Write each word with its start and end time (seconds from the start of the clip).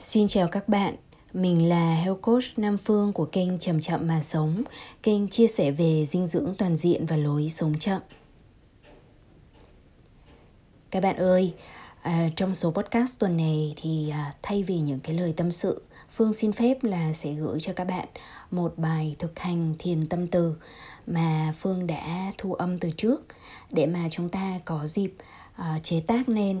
Xin 0.00 0.28
chào 0.28 0.48
các 0.48 0.68
bạn, 0.68 0.94
mình 1.32 1.68
là 1.68 1.94
Health 1.94 2.20
Coach 2.22 2.42
Nam 2.56 2.76
Phương 2.78 3.12
của 3.12 3.24
kênh 3.24 3.58
Chậm 3.58 3.80
Chậm 3.80 4.08
Mà 4.08 4.22
Sống, 4.22 4.62
kênh 5.02 5.28
chia 5.28 5.46
sẻ 5.46 5.70
về 5.70 6.06
dinh 6.06 6.26
dưỡng 6.26 6.54
toàn 6.58 6.76
diện 6.76 7.06
và 7.06 7.16
lối 7.16 7.48
sống 7.48 7.78
chậm. 7.78 8.02
Các 10.90 11.02
bạn 11.02 11.16
ơi, 11.16 11.54
à, 12.02 12.28
trong 12.36 12.54
số 12.54 12.70
podcast 12.70 13.18
tuần 13.18 13.36
này 13.36 13.74
thì 13.76 14.10
à, 14.10 14.34
thay 14.42 14.62
vì 14.62 14.78
những 14.78 15.00
cái 15.00 15.14
lời 15.16 15.34
tâm 15.36 15.50
sự, 15.50 15.82
Phương 16.10 16.32
xin 16.32 16.52
phép 16.52 16.84
là 16.84 17.12
sẽ 17.12 17.32
gửi 17.32 17.60
cho 17.60 17.72
các 17.72 17.84
bạn 17.84 18.08
một 18.50 18.74
bài 18.76 19.16
thực 19.18 19.38
hành 19.38 19.74
thiền 19.78 20.06
tâm 20.06 20.28
từ 20.28 20.54
mà 21.06 21.54
Phương 21.58 21.86
đã 21.86 22.32
thu 22.38 22.54
âm 22.54 22.78
từ 22.78 22.90
trước 22.96 23.26
để 23.70 23.86
mà 23.86 24.08
chúng 24.10 24.28
ta 24.28 24.60
có 24.64 24.86
dịp 24.86 25.12
à, 25.56 25.80
chế 25.82 26.00
tác 26.00 26.28
nên 26.28 26.60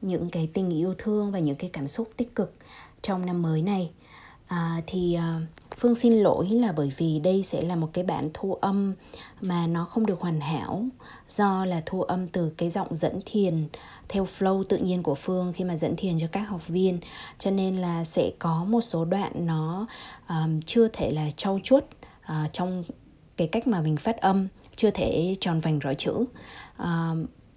những 0.00 0.30
cái 0.30 0.48
tình 0.52 0.70
yêu 0.70 0.94
thương 0.98 1.32
và 1.32 1.38
những 1.38 1.56
cái 1.56 1.70
cảm 1.72 1.88
xúc 1.88 2.10
tích 2.16 2.34
cực 2.34 2.54
trong 3.02 3.26
năm 3.26 3.42
mới 3.42 3.62
này. 3.62 3.90
À, 4.46 4.82
thì 4.86 5.18
uh, 5.18 5.42
phương 5.76 5.94
xin 5.94 6.14
lỗi 6.14 6.48
là 6.48 6.72
bởi 6.72 6.92
vì 6.96 7.18
đây 7.18 7.42
sẽ 7.42 7.62
là 7.62 7.76
một 7.76 7.88
cái 7.92 8.04
bản 8.04 8.30
thu 8.34 8.54
âm 8.54 8.94
mà 9.40 9.66
nó 9.66 9.84
không 9.84 10.06
được 10.06 10.20
hoàn 10.20 10.40
hảo 10.40 10.84
do 11.28 11.64
là 11.64 11.82
thu 11.86 12.02
âm 12.02 12.28
từ 12.28 12.52
cái 12.56 12.70
giọng 12.70 12.96
dẫn 12.96 13.20
thiền 13.26 13.68
theo 14.08 14.24
flow 14.24 14.64
tự 14.64 14.76
nhiên 14.76 15.02
của 15.02 15.14
phương 15.14 15.52
khi 15.52 15.64
mà 15.64 15.76
dẫn 15.76 15.96
thiền 15.96 16.18
cho 16.18 16.26
các 16.32 16.48
học 16.48 16.68
viên. 16.68 16.98
Cho 17.38 17.50
nên 17.50 17.76
là 17.76 18.04
sẽ 18.04 18.30
có 18.38 18.64
một 18.64 18.80
số 18.80 19.04
đoạn 19.04 19.46
nó 19.46 19.86
um, 20.28 20.60
chưa 20.60 20.88
thể 20.88 21.10
là 21.10 21.30
trau 21.36 21.60
chuốt 21.64 21.84
uh, 22.32 22.52
trong 22.52 22.84
cái 23.36 23.46
cách 23.46 23.66
mà 23.66 23.80
mình 23.80 23.96
phát 23.96 24.16
âm 24.16 24.48
chưa 24.76 24.90
thể 24.90 25.36
tròn 25.40 25.60
vành 25.60 25.78
rõ 25.78 25.94
chữ. 25.94 26.24
Uh, 26.82 26.86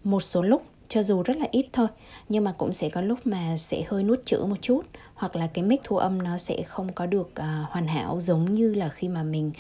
một 0.04 0.20
số 0.20 0.42
lúc 0.42 0.64
cho 0.90 1.04
dù 1.04 1.24
rất 1.24 1.38
là 1.38 1.48
ít 1.52 1.66
thôi 1.74 1.88
nhưng 2.30 2.44
mà 2.44 2.52
cũng 2.52 2.74
sẽ 2.74 2.90
có 2.90 3.02
lúc 3.02 3.28
mà 3.28 3.58
sẽ 3.58 3.84
hơi 3.88 4.04
nuốt 4.04 4.20
chữ 4.26 4.46
một 4.46 4.62
chút 4.62 4.82
hoặc 5.14 5.36
là 5.36 5.48
cái 5.48 5.64
mic 5.64 5.82
thu 5.84 5.98
âm 5.98 6.22
nó 6.22 6.38
sẽ 6.38 6.64
không 6.64 6.94
có 6.94 7.06
được 7.06 7.30
uh, 7.40 7.70
hoàn 7.70 7.88
hảo 7.88 8.20
giống 8.20 8.52
như 8.52 8.74
là 8.74 8.90
khi 8.90 9.08
mà 9.08 9.24
mình 9.24 9.52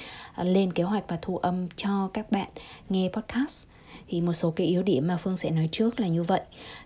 uh, 0.41 0.47
lên 0.47 0.73
kế 0.73 0.83
hoạch 0.83 1.03
và 1.07 1.19
thu 1.21 1.37
âm 1.37 1.67
cho 1.75 2.09
các 2.13 2.31
bạn 2.31 2.49
nghe 2.89 3.09
podcast. 3.13 3.67
Thì 4.07 4.21
một 4.21 4.33
số 4.33 4.51
cái 4.51 4.67
yếu 4.67 4.83
điểm 4.83 5.07
mà 5.07 5.17
phương 5.17 5.37
sẽ 5.37 5.51
nói 5.51 5.69
trước 5.71 5.99
là 5.99 6.07
như 6.07 6.23
vậy. 6.23 6.41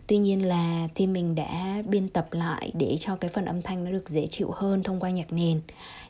Tuy 0.07 0.17
nhiên 0.17 0.47
là 0.47 0.87
thì 0.95 1.07
mình 1.07 1.35
đã 1.35 1.83
biên 1.85 2.07
tập 2.07 2.27
lại 2.31 2.71
để 2.73 2.97
cho 2.99 3.15
cái 3.15 3.29
phần 3.29 3.45
âm 3.45 3.61
thanh 3.61 3.83
nó 3.83 3.91
được 3.91 4.09
dễ 4.09 4.27
chịu 4.27 4.51
hơn 4.55 4.83
thông 4.83 4.99
qua 4.99 5.09
nhạc 5.09 5.33
nền. 5.33 5.61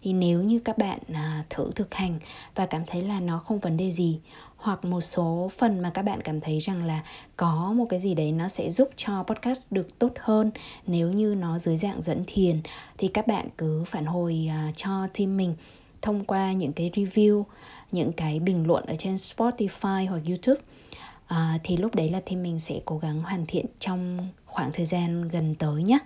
Thì 0.03 0.13
nếu 0.13 0.43
như 0.43 0.59
các 0.59 0.77
bạn 0.77 0.99
à, 1.13 1.43
thử 1.49 1.71
thực 1.75 1.93
hành 1.93 2.19
và 2.55 2.65
cảm 2.65 2.85
thấy 2.85 3.01
là 3.01 3.19
nó 3.19 3.39
không 3.39 3.59
vấn 3.59 3.77
đề 3.77 3.91
gì 3.91 4.19
hoặc 4.63 4.85
một 4.85 5.01
số 5.01 5.51
phần 5.57 5.79
mà 5.79 5.91
các 5.93 6.01
bạn 6.01 6.21
cảm 6.21 6.41
thấy 6.41 6.59
rằng 6.59 6.83
là 6.83 7.03
có 7.37 7.73
một 7.75 7.85
cái 7.89 7.99
gì 7.99 8.13
đấy 8.13 8.31
nó 8.31 8.47
sẽ 8.47 8.71
giúp 8.71 8.89
cho 8.95 9.23
podcast 9.23 9.71
được 9.71 9.99
tốt 9.99 10.11
hơn. 10.19 10.51
Nếu 10.87 11.11
như 11.11 11.35
nó 11.35 11.59
dưới 11.59 11.77
dạng 11.77 12.01
dẫn 12.01 12.23
thiền 12.27 12.61
thì 12.97 13.07
các 13.07 13.27
bạn 13.27 13.47
cứ 13.57 13.83
phản 13.83 14.05
hồi 14.05 14.49
uh, 14.49 14.77
cho 14.77 15.07
team 15.13 15.37
mình 15.37 15.55
thông 16.01 16.25
qua 16.25 16.51
những 16.51 16.73
cái 16.73 16.91
review 16.93 17.43
những 17.91 18.13
cái 18.13 18.39
bình 18.39 18.67
luận 18.67 18.85
ở 18.85 18.95
trên 18.95 19.15
Spotify 19.15 20.09
hoặc 20.09 20.21
YouTube. 20.27 20.61
À, 21.27 21.59
thì 21.63 21.77
lúc 21.77 21.95
đấy 21.95 22.09
là 22.09 22.19
team 22.19 22.43
mình 22.43 22.59
sẽ 22.59 22.79
cố 22.85 22.97
gắng 22.97 23.23
hoàn 23.23 23.45
thiện 23.45 23.65
trong 23.79 24.29
khoảng 24.45 24.71
thời 24.73 24.85
gian 24.85 25.27
gần 25.27 25.55
tới 25.55 25.83
nhé 25.83 25.99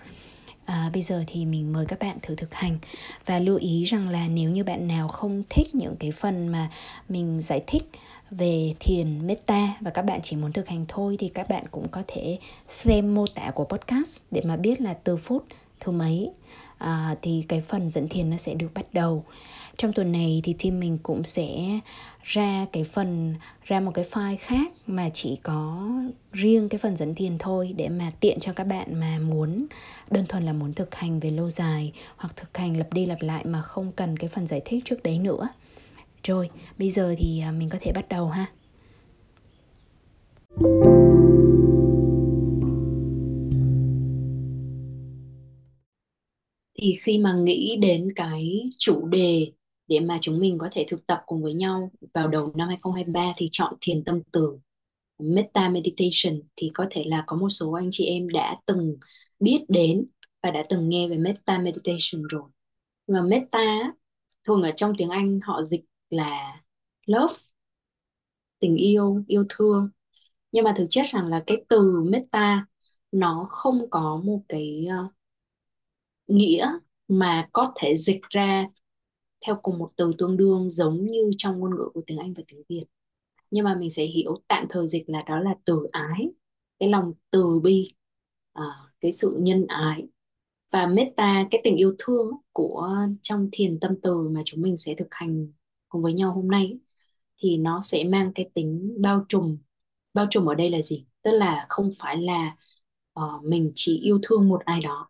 à, 0.68 0.90
bây 0.94 1.02
giờ 1.02 1.24
thì 1.28 1.46
mình 1.46 1.74
mời 1.74 1.86
các 1.86 2.00
bạn 2.00 2.18
thử 2.22 2.36
thực 2.36 2.54
hành 2.54 2.78
và 3.26 3.40
lưu 3.40 3.58
ý 3.58 3.84
rằng 3.84 4.10
là 4.10 4.28
nếu 4.28 4.50
như 4.50 4.64
bạn 4.64 4.88
nào 4.88 5.08
không 5.08 5.44
thích 5.50 5.76
những 5.76 5.96
cái 6.00 6.12
phần 6.12 6.48
mà 6.48 6.70
mình 7.10 7.42
giải 7.42 7.64
thích 7.68 7.90
về 8.31 8.73
thiền 8.80 9.28
metta 9.28 9.67
và 9.81 9.92
các 9.92 10.02
bạn 10.02 10.20
chỉ 10.23 10.36
muốn 10.36 10.52
thực 10.52 10.67
hành 10.67 10.86
thôi 10.88 11.16
thì 11.20 11.30
các 11.30 11.50
bạn 11.50 11.66
cũng 11.72 11.88
có 11.88 12.03
thể 12.08 12.38
xem 12.70 13.16
mô 13.16 13.25
tả 13.36 13.52
của 13.52 13.66
podcast 13.66 14.22
để 14.31 14.42
mà 14.45 14.58
biết 14.58 14.81
là 14.81 14.94
từ 14.94 15.17
phút 15.17 15.45
thứ 15.80 15.92
mấy. 15.92 16.31
À, 16.78 17.16
thì 17.22 17.45
cái 17.48 17.61
phần 17.61 17.89
dẫn 17.89 18.09
thiền 18.09 18.30
nó 18.30 18.38
sẽ 18.38 18.53
được 18.53 18.67
bắt 18.73 18.86
đầu. 18.94 19.23
Trong 19.78 19.94
tuần 19.94 20.11
này 20.11 20.42
thì 20.44 20.55
team 20.64 20.80
mình 20.80 20.98
cũng 21.03 21.23
sẽ 21.23 21.80
ra 22.23 22.66
cái 22.71 22.83
phần 22.83 23.36
ra 23.64 23.80
một 23.80 23.92
cái 23.93 24.05
file 24.11 24.36
khác 24.39 24.71
mà 24.87 25.10
chỉ 25.14 25.36
có 25.43 25.89
riêng 26.33 26.70
cái 26.70 26.77
phần 26.77 26.95
dẫn 26.95 27.16
thiền 27.16 27.37
thôi 27.37 27.73
để 27.77 27.89
mà 27.89 28.11
tiện 28.20 28.39
cho 28.39 28.54
các 28.54 28.64
bạn 28.64 28.99
mà 28.99 29.20
muốn 29.20 29.66
đơn 30.11 30.26
thuần 30.30 30.45
là 30.45 30.54
muốn 30.54 30.73
thực 30.73 30.95
hành 30.95 31.20
về 31.20 31.30
lâu 31.30 31.49
dài 31.49 31.92
hoặc 32.17 32.36
thực 32.36 32.58
hành 32.58 32.77
lặp 32.77 32.93
đi 32.93 33.05
lặp 33.05 33.21
lại 33.21 33.45
mà 33.45 33.61
không 33.61 33.92
cần 33.92 34.17
cái 34.17 34.30
phần 34.30 34.48
giải 34.48 34.61
thích 34.66 34.86
trước 34.86 35.04
đấy 35.04 35.20
nữa 35.20 35.48
rồi, 36.27 36.49
bây 36.77 36.89
giờ 36.89 37.15
thì 37.17 37.39
à, 37.39 37.52
mình 37.52 37.70
có 37.70 37.77
thể 37.82 37.92
bắt 37.92 38.10
đầu 38.10 38.30
ha. 38.30 38.45
Thì 46.82 46.93
khi 47.02 47.17
mà 47.17 47.33
nghĩ 47.33 47.77
đến 47.82 48.14
cái 48.16 48.70
chủ 48.77 49.08
đề 49.08 49.52
để 49.87 49.99
mà 49.99 50.17
chúng 50.21 50.39
mình 50.39 50.58
có 50.58 50.70
thể 50.71 50.86
thực 50.89 51.08
tập 51.08 51.21
cùng 51.26 51.43
với 51.43 51.54
nhau 51.54 51.92
vào 52.14 52.27
đầu 52.27 52.54
năm 52.55 52.67
2023 52.67 53.33
thì 53.37 53.49
chọn 53.52 53.73
thiền 53.82 54.04
tâm 54.04 54.21
từ 54.32 54.58
Metta 55.20 55.70
Meditation 55.70 56.42
thì 56.55 56.71
có 56.73 56.86
thể 56.92 57.04
là 57.08 57.23
có 57.27 57.36
một 57.37 57.49
số 57.49 57.71
anh 57.71 57.89
chị 57.92 58.05
em 58.05 58.30
đã 58.30 58.58
từng 58.66 58.98
biết 59.39 59.66
đến 59.67 60.05
và 60.43 60.52
đã 60.52 60.64
từng 60.70 60.89
nghe 60.89 61.08
về 61.08 61.17
Metta 61.17 61.58
Meditation 61.58 62.23
rồi. 62.30 62.49
Mà 63.08 63.21
Metta 63.21 63.93
thường 64.48 64.61
ở 64.61 64.71
trong 64.71 64.93
tiếng 64.98 65.10
Anh 65.10 65.39
họ 65.43 65.64
dịch 65.64 65.82
là 66.10 66.62
love 67.06 67.34
tình 68.60 68.76
yêu 68.76 69.23
yêu 69.28 69.45
thương. 69.50 69.90
Nhưng 70.52 70.64
mà 70.64 70.73
thực 70.78 70.88
chất 70.90 71.06
rằng 71.12 71.28
là 71.28 71.44
cái 71.48 71.66
từ 71.70 72.04
metta 72.10 72.66
nó 73.12 73.48
không 73.50 73.90
có 73.90 74.22
một 74.26 74.42
cái 74.50 74.88
uh, 75.06 75.14
nghĩa 76.28 76.67
mà 77.08 77.50
có 77.54 77.73
thể 77.76 77.96
dịch 77.96 78.22
ra 78.30 78.66
theo 79.46 79.60
cùng 79.64 79.78
một 79.80 79.92
từ 79.96 80.14
tương 80.17 80.38
đương 80.38 80.70
giống 80.70 81.06
như 81.06 81.32
trong 81.38 81.60
ngôn 81.60 81.76
ngữ 81.76 81.90
của 81.94 82.02
tiếng 82.08 82.17
Anh 82.17 82.34
và 82.34 82.44
tiếng 82.48 82.64
Việt. 82.70 82.86
Nhưng 83.52 83.66
mà 83.66 83.76
mình 83.76 83.90
sẽ 83.90 84.06
hiểu 84.06 84.42
tạm 84.48 84.67
thời 84.70 84.88
dịch 84.88 85.10
là 85.10 85.22
đó 85.22 85.40
là 85.40 85.56
từ 85.66 85.88
ái 85.92 86.30
cái 86.80 86.90
lòng 86.90 87.14
từ 87.32 87.60
bi 87.64 87.94
ờ, 88.54 88.64
cái 89.02 89.14
sự 89.14 89.38
nhân 89.40 89.66
ái. 89.67 90.08
Và 90.72 90.88
metta 90.88 91.48
cái 91.52 91.62
tình 91.64 91.76
yêu 91.76 91.96
thương 92.00 92.32
của 92.52 92.98
trong 93.22 93.50
thiền 93.52 93.80
tâm 93.80 93.96
từ 94.04 94.30
mà 94.30 94.42
chúng 94.46 94.62
mình 94.62 94.78
sẽ 94.78 94.96
thực 94.98 95.08
hành 95.12 95.48
cùng 95.89 96.02
với 96.02 96.14
nhau 96.14 96.33
hôm 96.33 96.48
nay 96.48 96.77
thì 97.37 97.58
nó 97.58 97.81
sẽ 97.81 98.03
mang 98.03 98.31
cái 98.36 98.49
tính 98.53 98.95
bao 99.02 99.25
trùm. 99.30 99.58
Bao 100.14 100.27
trùm 100.30 100.45
ở 100.45 100.55
đây 100.55 100.70
là 100.70 100.81
gì? 100.81 101.05
Tức 101.23 101.31
là 101.31 101.65
không 101.70 101.92
phải 101.99 102.17
là 102.17 102.55
uh, 103.20 103.43
mình 103.43 103.71
chỉ 103.75 103.99
yêu 103.99 104.20
thương 104.23 104.49
một 104.49 104.61
ai 104.65 104.81
đó. 104.81 105.09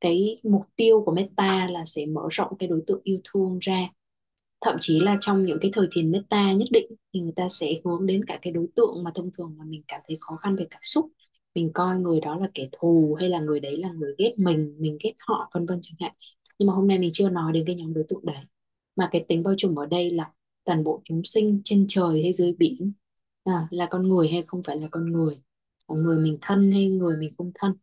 Cái 0.00 0.40
mục 0.42 0.62
tiêu 0.76 1.02
của 1.06 1.12
meta 1.12 1.68
là 1.70 1.84
sẽ 1.84 2.06
mở 2.06 2.22
rộng 2.30 2.58
cái 2.58 2.68
đối 2.68 2.82
tượng 2.86 3.00
yêu 3.04 3.18
thương 3.24 3.58
ra. 3.58 3.88
Thậm 4.60 4.76
chí 4.80 5.00
là 5.00 5.18
trong 5.20 5.44
những 5.46 5.58
cái 5.60 5.70
thời 5.74 5.88
thiền 5.92 6.10
meta 6.10 6.52
nhất 6.52 6.68
định 6.70 6.86
thì 7.14 7.20
người 7.20 7.32
ta 7.36 7.48
sẽ 7.48 7.74
hướng 7.84 8.06
đến 8.06 8.24
cả 8.24 8.38
cái 8.42 8.52
đối 8.52 8.66
tượng 8.76 9.04
mà 9.04 9.10
thông 9.14 9.30
thường 9.38 9.54
mà 9.58 9.64
mình 9.64 9.82
cảm 9.88 10.00
thấy 10.08 10.18
khó 10.20 10.36
khăn 10.36 10.56
về 10.56 10.66
cảm 10.70 10.80
xúc. 10.84 11.06
Mình 11.54 11.70
coi 11.74 11.98
người 11.98 12.20
đó 12.20 12.36
là 12.36 12.48
kẻ 12.54 12.68
thù 12.72 13.16
hay 13.20 13.28
là 13.28 13.40
người 13.40 13.60
đấy 13.60 13.76
là 13.76 13.92
người 13.92 14.14
ghét 14.18 14.34
mình 14.36 14.76
mình 14.78 14.98
ghét 15.04 15.12
họ 15.18 15.50
vân 15.54 15.66
vân 15.66 15.80
chẳng 15.82 15.96
hạn. 16.00 16.12
Nhưng 16.58 16.66
mà 16.66 16.74
hôm 16.74 16.88
nay 16.88 16.98
mình 16.98 17.10
chưa 17.12 17.28
nói 17.28 17.52
đến 17.52 17.64
cái 17.66 17.74
nhóm 17.76 17.94
đối 17.94 18.04
tượng 18.08 18.26
đấy 18.26 18.36
mà 18.98 19.08
cái 19.12 19.24
tính 19.28 19.42
bao 19.42 19.54
trùm 19.58 19.74
ở 19.74 19.86
đây 19.86 20.10
là 20.10 20.32
toàn 20.64 20.84
bộ 20.84 21.00
chúng 21.04 21.24
sinh 21.24 21.60
trên 21.64 21.86
trời 21.88 22.22
hay 22.22 22.32
dưới 22.32 22.52
biển. 22.52 22.92
À, 23.44 23.68
là 23.70 23.86
con 23.90 24.08
người 24.08 24.28
hay 24.28 24.42
không 24.46 24.62
phải 24.62 24.76
là 24.76 24.88
con 24.90 25.12
người? 25.12 25.42
Người 25.88 26.18
mình 26.18 26.38
thân 26.40 26.72
hay 26.72 26.88
người 26.88 27.16
mình 27.16 27.34
không 27.38 27.52
thân? 27.54 27.74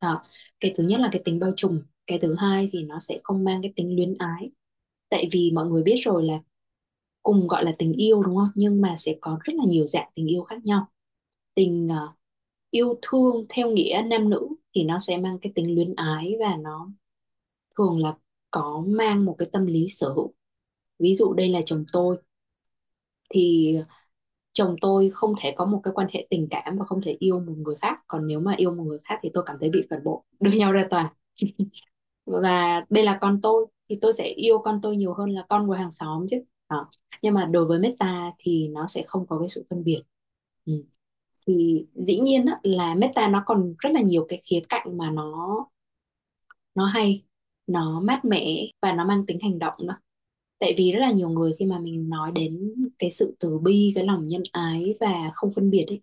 Đó. 0.00 0.22
cái 0.60 0.74
thứ 0.76 0.84
nhất 0.84 1.00
là 1.00 1.08
cái 1.12 1.22
tính 1.24 1.38
bao 1.38 1.52
trùm. 1.56 1.82
Cái 2.06 2.18
thứ 2.18 2.34
hai 2.34 2.68
thì 2.72 2.84
nó 2.84 3.00
sẽ 3.00 3.20
không 3.22 3.44
mang 3.44 3.62
cái 3.62 3.72
tính 3.76 3.96
luyến 3.96 4.18
ái. 4.18 4.50
Tại 5.08 5.28
vì 5.32 5.50
mọi 5.54 5.66
người 5.66 5.82
biết 5.82 5.96
rồi 6.04 6.24
là 6.24 6.40
cùng 7.22 7.48
gọi 7.48 7.64
là 7.64 7.74
tình 7.78 7.92
yêu 7.92 8.22
đúng 8.22 8.36
không? 8.36 8.50
Nhưng 8.54 8.80
mà 8.80 8.94
sẽ 8.98 9.16
có 9.20 9.38
rất 9.42 9.52
là 9.56 9.64
nhiều 9.68 9.86
dạng 9.86 10.10
tình 10.14 10.26
yêu 10.26 10.42
khác 10.42 10.64
nhau. 10.64 10.86
Tình 11.54 11.86
uh, 11.86 12.16
yêu 12.70 12.98
thương 13.02 13.46
theo 13.48 13.70
nghĩa 13.70 14.02
nam 14.06 14.30
nữ 14.30 14.48
thì 14.74 14.84
nó 14.84 14.98
sẽ 14.98 15.16
mang 15.16 15.38
cái 15.38 15.52
tính 15.54 15.74
luyến 15.74 15.94
ái 15.94 16.36
và 16.40 16.56
nó 16.56 16.90
thường 17.78 17.98
là 17.98 18.16
có 18.52 18.84
mang 18.88 19.26
một 19.26 19.36
cái 19.38 19.50
tâm 19.52 19.66
lý 19.66 19.86
sở 19.90 20.08
hữu. 20.10 20.34
Ví 21.00 21.16
dụ 21.16 21.34
đây 21.34 21.50
là 21.50 21.62
chồng 21.66 21.84
tôi, 21.94 22.18
thì 23.34 23.74
chồng 24.52 24.76
tôi 24.82 25.10
không 25.14 25.34
thể 25.42 25.54
có 25.56 25.66
một 25.66 25.80
cái 25.84 25.92
quan 25.96 26.08
hệ 26.14 26.28
tình 26.30 26.48
cảm 26.50 26.78
và 26.78 26.86
không 26.86 27.00
thể 27.06 27.16
yêu 27.20 27.40
một 27.40 27.54
người 27.58 27.76
khác. 27.82 27.98
Còn 28.08 28.28
nếu 28.28 28.40
mà 28.40 28.54
yêu 28.58 28.74
một 28.74 28.84
người 28.84 28.98
khác 29.04 29.20
thì 29.22 29.30
tôi 29.34 29.44
cảm 29.46 29.56
thấy 29.60 29.70
bị 29.70 29.82
phản 29.90 30.04
bội, 30.04 30.22
đưa 30.40 30.52
nhau 30.52 30.72
ra 30.72 30.86
tòa. 30.90 31.14
Và 32.26 32.82
đây 32.90 33.04
là 33.04 33.18
con 33.20 33.40
tôi, 33.42 33.66
thì 33.88 33.98
tôi 34.02 34.12
sẽ 34.12 34.24
yêu 34.28 34.58
con 34.58 34.80
tôi 34.82 34.96
nhiều 34.96 35.14
hơn 35.14 35.30
là 35.30 35.46
con 35.48 35.66
của 35.68 35.74
hàng 35.74 35.92
xóm 35.92 36.26
chứ. 36.30 36.36
Đó. 36.70 36.88
nhưng 37.22 37.34
mà 37.34 37.46
đối 37.46 37.66
với 37.66 37.78
meta 37.80 38.32
thì 38.38 38.68
nó 38.68 38.86
sẽ 38.86 39.04
không 39.06 39.26
có 39.26 39.38
cái 39.38 39.48
sự 39.48 39.66
phân 39.70 39.84
biệt. 39.84 40.02
Ừ. 40.66 40.84
thì 41.46 41.86
dĩ 41.94 42.20
nhiên 42.20 42.46
là 42.62 42.94
meta 42.94 43.28
nó 43.28 43.42
còn 43.46 43.74
rất 43.78 43.90
là 43.94 44.00
nhiều 44.00 44.26
cái 44.28 44.42
khía 44.44 44.60
cạnh 44.68 44.98
mà 44.98 45.10
nó 45.10 45.58
nó 46.74 46.86
hay 46.86 47.22
nó 47.66 48.00
mát 48.00 48.24
mẻ 48.24 48.66
và 48.82 48.92
nó 48.92 49.04
mang 49.04 49.26
tính 49.26 49.38
hành 49.42 49.58
động 49.58 49.74
nữa. 49.78 49.96
tại 50.58 50.74
vì 50.78 50.92
rất 50.92 51.00
là 51.00 51.12
nhiều 51.12 51.28
người 51.28 51.54
khi 51.58 51.66
mà 51.66 51.78
mình 51.78 52.08
nói 52.08 52.32
đến 52.32 52.74
cái 52.98 53.10
sự 53.10 53.36
từ 53.40 53.58
bi 53.58 53.92
cái 53.94 54.04
lòng 54.04 54.26
nhân 54.26 54.42
ái 54.52 54.94
và 55.00 55.30
không 55.34 55.50
phân 55.56 55.70
biệt 55.70 55.84
ấy 55.88 56.00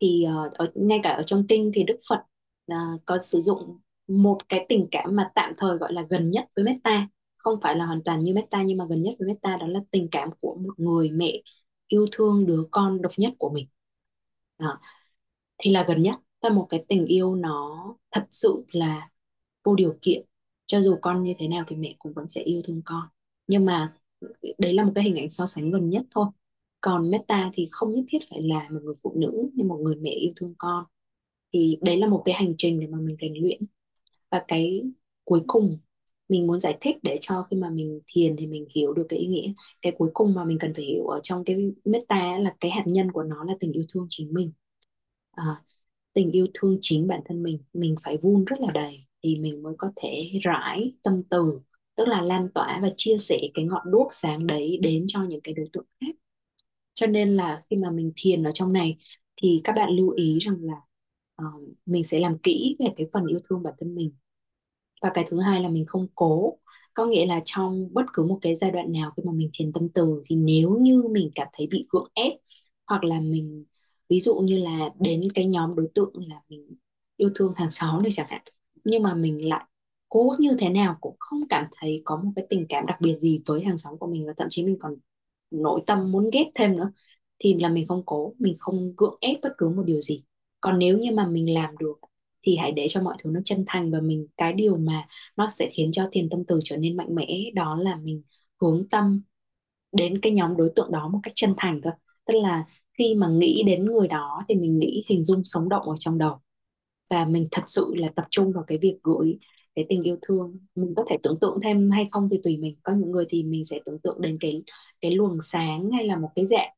thì 0.00 0.26
uh, 0.46 0.52
ở, 0.52 0.72
ngay 0.74 1.00
cả 1.02 1.10
ở 1.10 1.22
trong 1.22 1.46
kinh 1.48 1.70
thì 1.74 1.84
Đức 1.84 2.00
Phật 2.08 2.20
uh, 2.72 3.00
có 3.06 3.18
sử 3.18 3.40
dụng 3.40 3.78
một 4.06 4.38
cái 4.48 4.66
tình 4.68 4.88
cảm 4.90 5.16
mà 5.16 5.30
tạm 5.34 5.54
thời 5.58 5.78
gọi 5.78 5.92
là 5.92 6.02
gần 6.10 6.30
nhất 6.30 6.44
với 6.56 6.64
metta 6.64 7.08
không 7.36 7.60
phải 7.62 7.76
là 7.76 7.86
hoàn 7.86 8.02
toàn 8.04 8.24
như 8.24 8.34
metta 8.34 8.62
nhưng 8.62 8.78
mà 8.78 8.84
gần 8.88 9.02
nhất 9.02 9.14
với 9.18 9.28
metta 9.28 9.56
đó 9.56 9.66
là 9.66 9.80
tình 9.90 10.08
cảm 10.10 10.30
của 10.40 10.54
một 10.54 10.74
người 10.80 11.10
mẹ 11.10 11.42
yêu 11.88 12.06
thương 12.12 12.46
đứa 12.46 12.64
con 12.70 13.02
độc 13.02 13.12
nhất 13.16 13.32
của 13.38 13.50
mình 13.50 13.66
đó. 14.58 14.80
thì 15.58 15.70
là 15.72 15.84
gần 15.88 16.02
nhất 16.02 16.16
là 16.42 16.50
một 16.50 16.66
cái 16.70 16.84
tình 16.88 17.06
yêu 17.06 17.34
nó 17.34 17.84
thật 18.10 18.26
sự 18.32 18.64
là 18.72 19.10
vô 19.64 19.74
điều 19.74 19.98
kiện 20.02 20.26
cho 20.72 20.82
dù 20.82 20.96
con 21.02 21.22
như 21.22 21.34
thế 21.38 21.48
nào 21.48 21.64
thì 21.68 21.76
mẹ 21.76 21.94
cũng 21.98 22.12
vẫn 22.12 22.28
sẽ 22.28 22.42
yêu 22.42 22.62
thương 22.64 22.82
con. 22.84 23.08
Nhưng 23.46 23.64
mà 23.66 23.94
đấy 24.58 24.74
là 24.74 24.84
một 24.84 24.92
cái 24.94 25.04
hình 25.04 25.16
ảnh 25.16 25.30
so 25.30 25.46
sánh 25.46 25.70
gần 25.70 25.90
nhất 25.90 26.02
thôi. 26.10 26.26
Còn 26.80 27.10
Meta 27.10 27.50
thì 27.54 27.68
không 27.72 27.92
nhất 27.92 28.04
thiết 28.08 28.18
phải 28.30 28.42
là 28.42 28.68
một 28.70 28.80
người 28.82 28.94
phụ 29.02 29.14
nữ 29.16 29.50
nhưng 29.54 29.68
một 29.68 29.76
người 29.82 29.96
mẹ 29.96 30.10
yêu 30.10 30.32
thương 30.36 30.54
con. 30.58 30.84
Thì 31.52 31.78
đấy 31.82 31.96
là 31.98 32.08
một 32.08 32.22
cái 32.24 32.34
hành 32.34 32.54
trình 32.58 32.80
để 32.80 32.86
mà 32.86 32.98
mình 33.00 33.16
rèn 33.20 33.34
luyện. 33.42 33.62
Và 34.30 34.44
cái 34.48 34.82
cuối 35.24 35.42
cùng 35.46 35.78
mình 36.28 36.46
muốn 36.46 36.60
giải 36.60 36.78
thích 36.80 36.96
để 37.02 37.18
cho 37.20 37.42
khi 37.50 37.56
mà 37.56 37.70
mình 37.70 38.00
thiền 38.08 38.36
thì 38.38 38.46
mình 38.46 38.66
hiểu 38.74 38.92
được 38.92 39.06
cái 39.08 39.18
ý 39.18 39.26
nghĩa. 39.26 39.52
Cái 39.82 39.92
cuối 39.98 40.10
cùng 40.14 40.34
mà 40.34 40.44
mình 40.44 40.58
cần 40.60 40.74
phải 40.74 40.84
hiểu 40.84 41.06
ở 41.06 41.20
trong 41.22 41.44
cái 41.44 41.56
meta 41.84 42.38
là 42.38 42.56
cái 42.60 42.70
hạt 42.70 42.84
nhân 42.86 43.12
của 43.12 43.22
nó 43.22 43.44
là 43.44 43.54
tình 43.60 43.72
yêu 43.72 43.84
thương 43.94 44.06
chính 44.10 44.34
mình. 44.34 44.52
À, 45.32 45.44
tình 46.14 46.30
yêu 46.30 46.46
thương 46.54 46.78
chính 46.80 47.06
bản 47.08 47.20
thân 47.24 47.42
mình. 47.42 47.58
Mình 47.72 47.94
phải 48.04 48.18
vun 48.22 48.44
rất 48.44 48.60
là 48.60 48.68
đầy 48.74 49.06
thì 49.22 49.38
mình 49.38 49.62
mới 49.62 49.74
có 49.78 49.92
thể 49.96 50.30
rải 50.42 50.94
tâm 51.02 51.22
từ 51.30 51.60
tức 51.96 52.08
là 52.08 52.22
lan 52.22 52.48
tỏa 52.54 52.78
và 52.82 52.90
chia 52.96 53.18
sẻ 53.18 53.40
cái 53.54 53.64
ngọn 53.64 53.90
đuốc 53.90 54.08
sáng 54.10 54.46
đấy 54.46 54.78
đến 54.82 55.04
cho 55.08 55.22
những 55.22 55.40
cái 55.40 55.54
đối 55.54 55.66
tượng 55.72 55.84
khác. 56.00 56.16
Cho 56.94 57.06
nên 57.06 57.36
là 57.36 57.62
khi 57.70 57.76
mà 57.76 57.90
mình 57.90 58.12
thiền 58.16 58.42
ở 58.42 58.50
trong 58.50 58.72
này 58.72 58.96
thì 59.36 59.60
các 59.64 59.72
bạn 59.76 59.90
lưu 59.90 60.10
ý 60.10 60.38
rằng 60.38 60.56
là 60.60 60.74
uh, 61.42 61.68
mình 61.86 62.04
sẽ 62.04 62.20
làm 62.20 62.38
kỹ 62.38 62.76
về 62.78 62.86
cái 62.96 63.06
phần 63.12 63.26
yêu 63.26 63.38
thương 63.48 63.62
bản 63.62 63.74
thân 63.78 63.94
mình. 63.94 64.12
Và 65.02 65.10
cái 65.14 65.26
thứ 65.30 65.40
hai 65.40 65.62
là 65.62 65.68
mình 65.68 65.86
không 65.86 66.06
cố. 66.14 66.58
Có 66.94 67.06
nghĩa 67.06 67.26
là 67.26 67.40
trong 67.44 67.88
bất 67.92 68.02
cứ 68.12 68.24
một 68.24 68.38
cái 68.42 68.56
giai 68.56 68.70
đoạn 68.70 68.92
nào 68.92 69.12
khi 69.16 69.22
mà 69.26 69.32
mình 69.32 69.50
thiền 69.52 69.72
tâm 69.72 69.88
từ 69.88 70.22
thì 70.26 70.36
nếu 70.36 70.78
như 70.80 71.02
mình 71.10 71.30
cảm 71.34 71.48
thấy 71.52 71.66
bị 71.66 71.86
gượng 71.90 72.08
ép 72.14 72.32
hoặc 72.86 73.04
là 73.04 73.20
mình 73.20 73.64
ví 74.08 74.20
dụ 74.20 74.34
như 74.34 74.58
là 74.58 74.90
đến 75.00 75.32
cái 75.34 75.46
nhóm 75.46 75.74
đối 75.76 75.88
tượng 75.94 76.12
là 76.28 76.40
mình 76.48 76.76
yêu 77.16 77.30
thương 77.34 77.52
hàng 77.56 77.70
xóm 77.70 78.02
này 78.02 78.10
chẳng 78.12 78.26
hạn 78.30 78.42
nhưng 78.84 79.02
mà 79.02 79.14
mình 79.14 79.48
lại 79.48 79.64
cố 80.08 80.36
như 80.38 80.50
thế 80.58 80.68
nào 80.68 80.96
cũng 81.00 81.16
không 81.18 81.40
cảm 81.48 81.66
thấy 81.76 82.02
có 82.04 82.16
một 82.16 82.30
cái 82.36 82.46
tình 82.50 82.66
cảm 82.68 82.86
đặc 82.86 83.00
biệt 83.00 83.18
gì 83.20 83.40
với 83.46 83.64
hàng 83.64 83.78
xóm 83.78 83.98
của 83.98 84.06
mình 84.06 84.26
và 84.26 84.32
thậm 84.36 84.46
chí 84.50 84.64
mình 84.64 84.76
còn 84.80 84.96
nội 85.50 85.82
tâm 85.86 86.12
muốn 86.12 86.30
ghét 86.32 86.44
thêm 86.54 86.76
nữa. 86.76 86.92
Thì 87.38 87.54
là 87.60 87.68
mình 87.68 87.86
không 87.88 88.02
cố, 88.06 88.34
mình 88.38 88.56
không 88.58 88.94
gượng 88.96 89.18
ép 89.20 89.38
bất 89.42 89.50
cứ 89.58 89.68
một 89.68 89.82
điều 89.86 90.00
gì. 90.00 90.24
Còn 90.60 90.78
nếu 90.78 90.98
như 90.98 91.12
mà 91.12 91.26
mình 91.26 91.54
làm 91.54 91.78
được 91.78 91.98
thì 92.42 92.56
hãy 92.56 92.72
để 92.72 92.86
cho 92.90 93.02
mọi 93.02 93.16
thứ 93.22 93.30
nó 93.30 93.40
chân 93.44 93.64
thành 93.66 93.90
và 93.90 94.00
mình, 94.00 94.26
cái 94.36 94.52
điều 94.52 94.76
mà 94.76 95.06
nó 95.36 95.48
sẽ 95.50 95.70
khiến 95.72 95.92
cho 95.92 96.08
thiền 96.12 96.28
tâm 96.30 96.44
từ 96.48 96.60
trở 96.64 96.76
nên 96.76 96.96
mạnh 96.96 97.14
mẽ, 97.14 97.50
đó 97.54 97.76
là 97.76 97.96
mình 97.96 98.22
hướng 98.60 98.88
tâm 98.90 99.22
đến 99.92 100.20
cái 100.20 100.32
nhóm 100.32 100.56
đối 100.56 100.72
tượng 100.76 100.92
đó 100.92 101.08
một 101.08 101.18
cách 101.22 101.32
chân 101.36 101.54
thành 101.58 101.80
thôi. 101.84 101.92
Tức 102.26 102.34
là 102.42 102.64
khi 102.98 103.14
mà 103.14 103.28
nghĩ 103.28 103.62
đến 103.66 103.84
người 103.84 104.08
đó 104.08 104.44
thì 104.48 104.54
mình 104.54 104.78
nghĩ 104.78 105.04
hình 105.08 105.24
dung 105.24 105.42
sống 105.44 105.68
động 105.68 105.88
ở 105.88 105.96
trong 105.98 106.18
đầu 106.18 106.38
và 107.12 107.24
mình 107.26 107.48
thật 107.50 107.62
sự 107.66 107.94
là 107.96 108.08
tập 108.16 108.24
trung 108.30 108.52
vào 108.52 108.64
cái 108.66 108.78
việc 108.78 108.98
gửi 109.02 109.38
cái 109.74 109.86
tình 109.88 110.02
yêu 110.02 110.16
thương. 110.22 110.58
Mình 110.74 110.94
có 110.96 111.04
thể 111.10 111.16
tưởng 111.22 111.38
tượng 111.40 111.58
thêm 111.62 111.90
hay 111.90 112.08
không 112.12 112.28
thì 112.30 112.40
tùy 112.44 112.56
mình. 112.56 112.76
Có 112.82 112.92
những 112.94 113.10
người 113.10 113.24
thì 113.28 113.42
mình 113.44 113.64
sẽ 113.64 113.80
tưởng 113.84 113.98
tượng 113.98 114.20
đến 114.20 114.38
cái 114.40 114.62
cái 115.00 115.10
luồng 115.10 115.38
sáng 115.42 115.90
hay 115.90 116.06
là 116.06 116.16
một 116.16 116.28
cái 116.34 116.46
dạng 116.46 116.70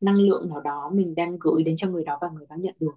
năng 0.00 0.16
lượng 0.16 0.48
nào 0.48 0.60
đó 0.60 0.90
mình 0.94 1.14
đang 1.14 1.36
gửi 1.40 1.62
đến 1.62 1.76
cho 1.76 1.88
người 1.90 2.04
đó 2.04 2.18
và 2.20 2.28
người 2.34 2.46
đó 2.48 2.56
nhận 2.58 2.74
được. 2.80 2.92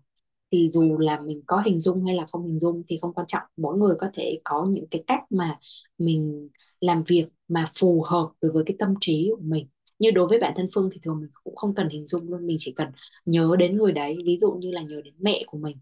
Thì 0.52 0.70
dù 0.70 0.98
là 0.98 1.20
mình 1.22 1.42
có 1.48 1.62
hình 1.66 1.80
dung 1.82 2.06
hay 2.06 2.16
là 2.16 2.26
không 2.32 2.46
hình 2.48 2.60
dung 2.60 2.84
thì 2.88 2.98
không 3.02 3.14
quan 3.14 3.28
trọng. 3.28 3.44
Mỗi 3.58 3.78
người 3.78 3.96
có 4.00 4.08
thể 4.14 4.40
có 4.44 4.66
những 4.70 4.88
cái 4.92 5.04
cách 5.08 5.24
mà 5.30 5.60
mình 5.98 6.50
làm 6.82 7.04
việc 7.08 7.26
mà 7.48 7.66
phù 7.80 8.02
hợp 8.02 8.30
đối 8.42 8.52
với 8.52 8.64
cái 8.66 8.76
tâm 8.80 8.94
trí 9.02 9.30
của 9.36 9.42
mình. 9.42 9.68
Như 10.00 10.12
đối 10.12 10.28
với 10.28 10.40
bản 10.40 10.54
thân 10.58 10.68
Phương 10.76 10.90
thì 10.94 11.00
thường 11.04 11.20
mình 11.22 11.30
cũng 11.44 11.56
không 11.56 11.76
cần 11.76 11.90
hình 11.90 12.08
dung 12.08 12.30
luôn. 12.30 12.48
Mình 12.48 12.58
chỉ 12.60 12.74
cần 12.76 12.88
nhớ 13.26 13.56
đến 13.60 13.78
người 13.78 13.92
đấy. 13.92 14.18
Ví 14.26 14.38
dụ 14.42 14.52
như 14.52 14.72
là 14.72 14.82
nhớ 14.82 15.02
đến 15.04 15.14
mẹ 15.20 15.44
của 15.48 15.58
mình 15.58 15.78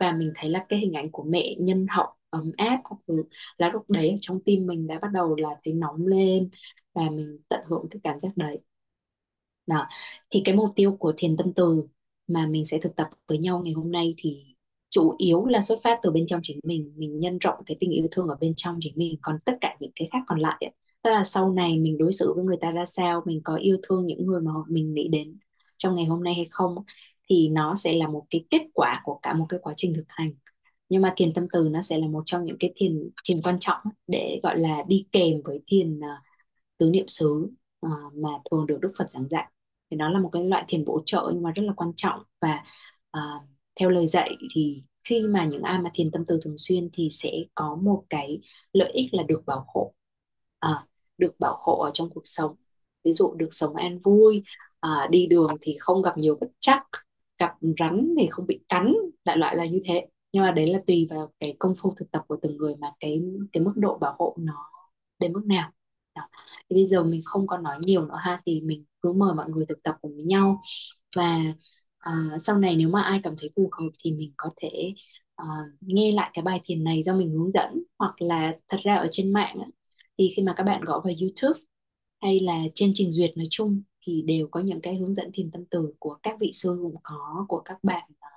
và 0.00 0.12
mình 0.12 0.32
thấy 0.36 0.50
là 0.50 0.66
cái 0.68 0.78
hình 0.78 0.92
ảnh 0.92 1.10
của 1.10 1.22
mẹ 1.22 1.54
nhân 1.58 1.86
hậu 1.90 2.06
ấm 2.30 2.52
áp 2.56 2.80
các 2.90 2.96
thứ 3.08 3.24
là 3.58 3.70
lúc 3.72 3.90
đấy 3.90 4.18
trong 4.20 4.40
tim 4.44 4.66
mình 4.66 4.86
đã 4.86 4.98
bắt 5.02 5.08
đầu 5.14 5.36
là 5.36 5.48
thấy 5.64 5.74
nóng 5.74 6.06
lên 6.06 6.50
và 6.94 7.10
mình 7.10 7.38
tận 7.48 7.60
hưởng 7.68 7.86
cái 7.90 8.00
cảm 8.04 8.20
giác 8.20 8.36
đấy. 8.36 8.60
Đó. 9.66 9.88
Thì 10.30 10.42
cái 10.44 10.54
mục 10.54 10.70
tiêu 10.76 10.96
của 10.96 11.12
thiền 11.16 11.36
tâm 11.36 11.52
từ 11.56 11.86
mà 12.26 12.46
mình 12.46 12.64
sẽ 12.64 12.78
thực 12.78 12.96
tập 12.96 13.08
với 13.28 13.38
nhau 13.38 13.62
ngày 13.64 13.72
hôm 13.72 13.92
nay 13.92 14.14
thì 14.18 14.54
chủ 14.90 15.14
yếu 15.18 15.46
là 15.46 15.60
xuất 15.60 15.78
phát 15.82 15.98
từ 16.02 16.10
bên 16.10 16.26
trong 16.26 16.40
chính 16.42 16.60
mình 16.62 16.92
mình 16.96 17.20
nhân 17.20 17.38
rộng 17.38 17.64
cái 17.66 17.76
tình 17.80 17.90
yêu 17.90 18.08
thương 18.10 18.28
ở 18.28 18.36
bên 18.40 18.52
trong 18.56 18.78
chính 18.80 18.92
mình 18.96 19.16
còn 19.22 19.38
tất 19.44 19.52
cả 19.60 19.76
những 19.80 19.90
cái 19.96 20.08
khác 20.12 20.18
còn 20.26 20.40
lại 20.40 20.56
ấy, 20.60 20.70
tức 21.02 21.10
là 21.10 21.24
sau 21.24 21.52
này 21.52 21.78
mình 21.78 21.98
đối 21.98 22.12
xử 22.12 22.32
với 22.36 22.44
người 22.44 22.56
ta 22.60 22.70
ra 22.70 22.86
sao 22.86 23.22
mình 23.26 23.40
có 23.44 23.56
yêu 23.56 23.76
thương 23.82 24.06
những 24.06 24.26
người 24.26 24.40
mà 24.40 24.52
mình 24.68 24.94
nghĩ 24.94 25.08
đến 25.08 25.38
trong 25.76 25.94
ngày 25.94 26.04
hôm 26.04 26.24
nay 26.24 26.34
hay 26.34 26.46
không 26.50 26.74
thì 27.30 27.48
nó 27.48 27.76
sẽ 27.76 27.92
là 27.92 28.08
một 28.08 28.26
cái 28.30 28.44
kết 28.50 28.62
quả 28.74 29.00
của 29.04 29.18
cả 29.22 29.34
một 29.34 29.46
cái 29.48 29.60
quá 29.62 29.74
trình 29.76 29.94
thực 29.96 30.04
hành. 30.08 30.32
Nhưng 30.88 31.02
mà 31.02 31.14
thiền 31.16 31.34
tâm 31.34 31.46
từ 31.52 31.68
nó 31.70 31.82
sẽ 31.82 31.98
là 31.98 32.06
một 32.06 32.22
trong 32.26 32.44
những 32.44 32.56
cái 32.60 32.72
thiền 32.76 33.10
thiền 33.24 33.42
quan 33.42 33.56
trọng 33.60 33.80
để 34.06 34.40
gọi 34.42 34.58
là 34.58 34.84
đi 34.88 35.06
kèm 35.12 35.42
với 35.44 35.60
thiền 35.66 35.98
uh, 35.98 36.04
tứ 36.78 36.90
niệm 36.90 37.08
xứ 37.08 37.50
uh, 37.86 38.14
mà 38.14 38.30
thường 38.50 38.66
được 38.66 38.78
Đức 38.80 38.92
Phật 38.98 39.10
giảng 39.10 39.28
dạy. 39.30 39.46
Thì 39.90 39.96
nó 39.96 40.08
là 40.08 40.20
một 40.20 40.28
cái 40.32 40.44
loại 40.44 40.64
thiền 40.68 40.84
bổ 40.84 41.02
trợ 41.06 41.30
nhưng 41.34 41.42
mà 41.42 41.50
rất 41.50 41.62
là 41.62 41.72
quan 41.76 41.92
trọng. 41.96 42.22
Và 42.40 42.64
uh, 43.18 43.42
theo 43.80 43.90
lời 43.90 44.06
dạy 44.06 44.36
thì 44.54 44.82
khi 45.04 45.22
mà 45.26 45.44
những 45.44 45.62
ai 45.62 45.78
mà 45.80 45.90
thiền 45.94 46.10
tâm 46.10 46.24
từ 46.28 46.40
thường 46.44 46.54
xuyên 46.58 46.88
thì 46.92 47.08
sẽ 47.10 47.32
có 47.54 47.78
một 47.82 48.04
cái 48.10 48.40
lợi 48.72 48.90
ích 48.92 49.14
là 49.14 49.22
được 49.22 49.42
bảo 49.46 49.64
hộ 49.68 49.94
à, 50.58 50.86
được 51.18 51.34
bảo 51.38 51.58
hộ 51.60 51.78
ở 51.78 51.90
trong 51.94 52.10
cuộc 52.10 52.22
sống. 52.24 52.56
Ví 53.04 53.12
dụ 53.12 53.34
được 53.34 53.48
sống 53.50 53.76
an 53.76 53.98
vui 53.98 54.42
à, 54.80 55.08
đi 55.10 55.26
đường 55.26 55.56
thì 55.60 55.76
không 55.80 56.02
gặp 56.02 56.18
nhiều 56.18 56.38
bất 56.40 56.48
chắc 56.60 56.82
cặp 57.40 57.52
rắn 57.80 58.14
thì 58.18 58.28
không 58.30 58.46
bị 58.46 58.60
cắn 58.68 58.94
đại 59.24 59.36
loại 59.36 59.56
là 59.56 59.66
như 59.66 59.80
thế. 59.86 60.06
Nhưng 60.32 60.42
mà 60.42 60.50
đấy 60.52 60.66
là 60.66 60.80
tùy 60.86 61.06
vào 61.10 61.32
cái 61.40 61.56
công 61.58 61.74
phu 61.78 61.94
thực 61.98 62.10
tập 62.12 62.22
của 62.28 62.36
từng 62.42 62.56
người 62.56 62.74
mà 62.76 62.88
cái 63.00 63.22
cái 63.52 63.62
mức 63.62 63.72
độ 63.76 63.98
bảo 63.98 64.16
hộ 64.18 64.36
nó 64.40 64.54
đến 65.18 65.32
mức 65.32 65.42
nào. 65.46 65.70
Đó. 66.14 66.22
thì 66.70 66.76
bây 66.76 66.86
giờ 66.86 67.04
mình 67.04 67.22
không 67.24 67.46
còn 67.46 67.62
nói 67.62 67.78
nhiều 67.80 68.06
nữa 68.06 68.18
ha 68.20 68.42
thì 68.46 68.60
mình 68.60 68.84
cứ 69.02 69.12
mời 69.12 69.34
mọi 69.34 69.50
người 69.50 69.66
thực 69.68 69.82
tập 69.82 69.96
cùng 70.02 70.14
với 70.16 70.24
nhau. 70.24 70.62
Và 71.16 71.38
uh, 72.08 72.42
sau 72.42 72.58
này 72.58 72.76
nếu 72.76 72.88
mà 72.88 73.02
ai 73.02 73.20
cảm 73.24 73.34
thấy 73.40 73.50
phù 73.56 73.70
hợp 73.72 73.90
thì 74.04 74.12
mình 74.12 74.32
có 74.36 74.50
thể 74.62 74.94
uh, 75.42 75.48
nghe 75.80 76.12
lại 76.12 76.30
cái 76.34 76.42
bài 76.42 76.60
thiền 76.64 76.84
này 76.84 77.02
do 77.02 77.14
mình 77.14 77.30
hướng 77.30 77.52
dẫn. 77.54 77.82
Hoặc 77.98 78.22
là 78.22 78.56
thật 78.68 78.78
ra 78.84 78.96
ở 78.96 79.08
trên 79.12 79.32
mạng 79.32 79.58
á, 79.60 79.66
thì 80.18 80.30
khi 80.36 80.42
mà 80.42 80.54
các 80.56 80.64
bạn 80.64 80.80
gõ 80.84 81.00
vào 81.04 81.12
YouTube 81.20 81.60
hay 82.22 82.40
là 82.40 82.58
trên 82.74 82.90
trình 82.94 83.12
duyệt 83.12 83.36
nói 83.36 83.46
chung 83.50 83.82
thì 84.02 84.22
đều 84.22 84.48
có 84.50 84.60
những 84.60 84.80
cái 84.80 84.96
hướng 84.96 85.14
dẫn 85.14 85.30
thiền 85.34 85.50
tâm 85.50 85.64
từ 85.70 85.92
của 85.98 86.18
các 86.22 86.36
vị 86.40 86.50
sư 86.52 86.78
cũng 86.82 86.96
có 87.02 87.44
của 87.48 87.60
các 87.64 87.84
bạn 87.84 88.10
à, 88.20 88.28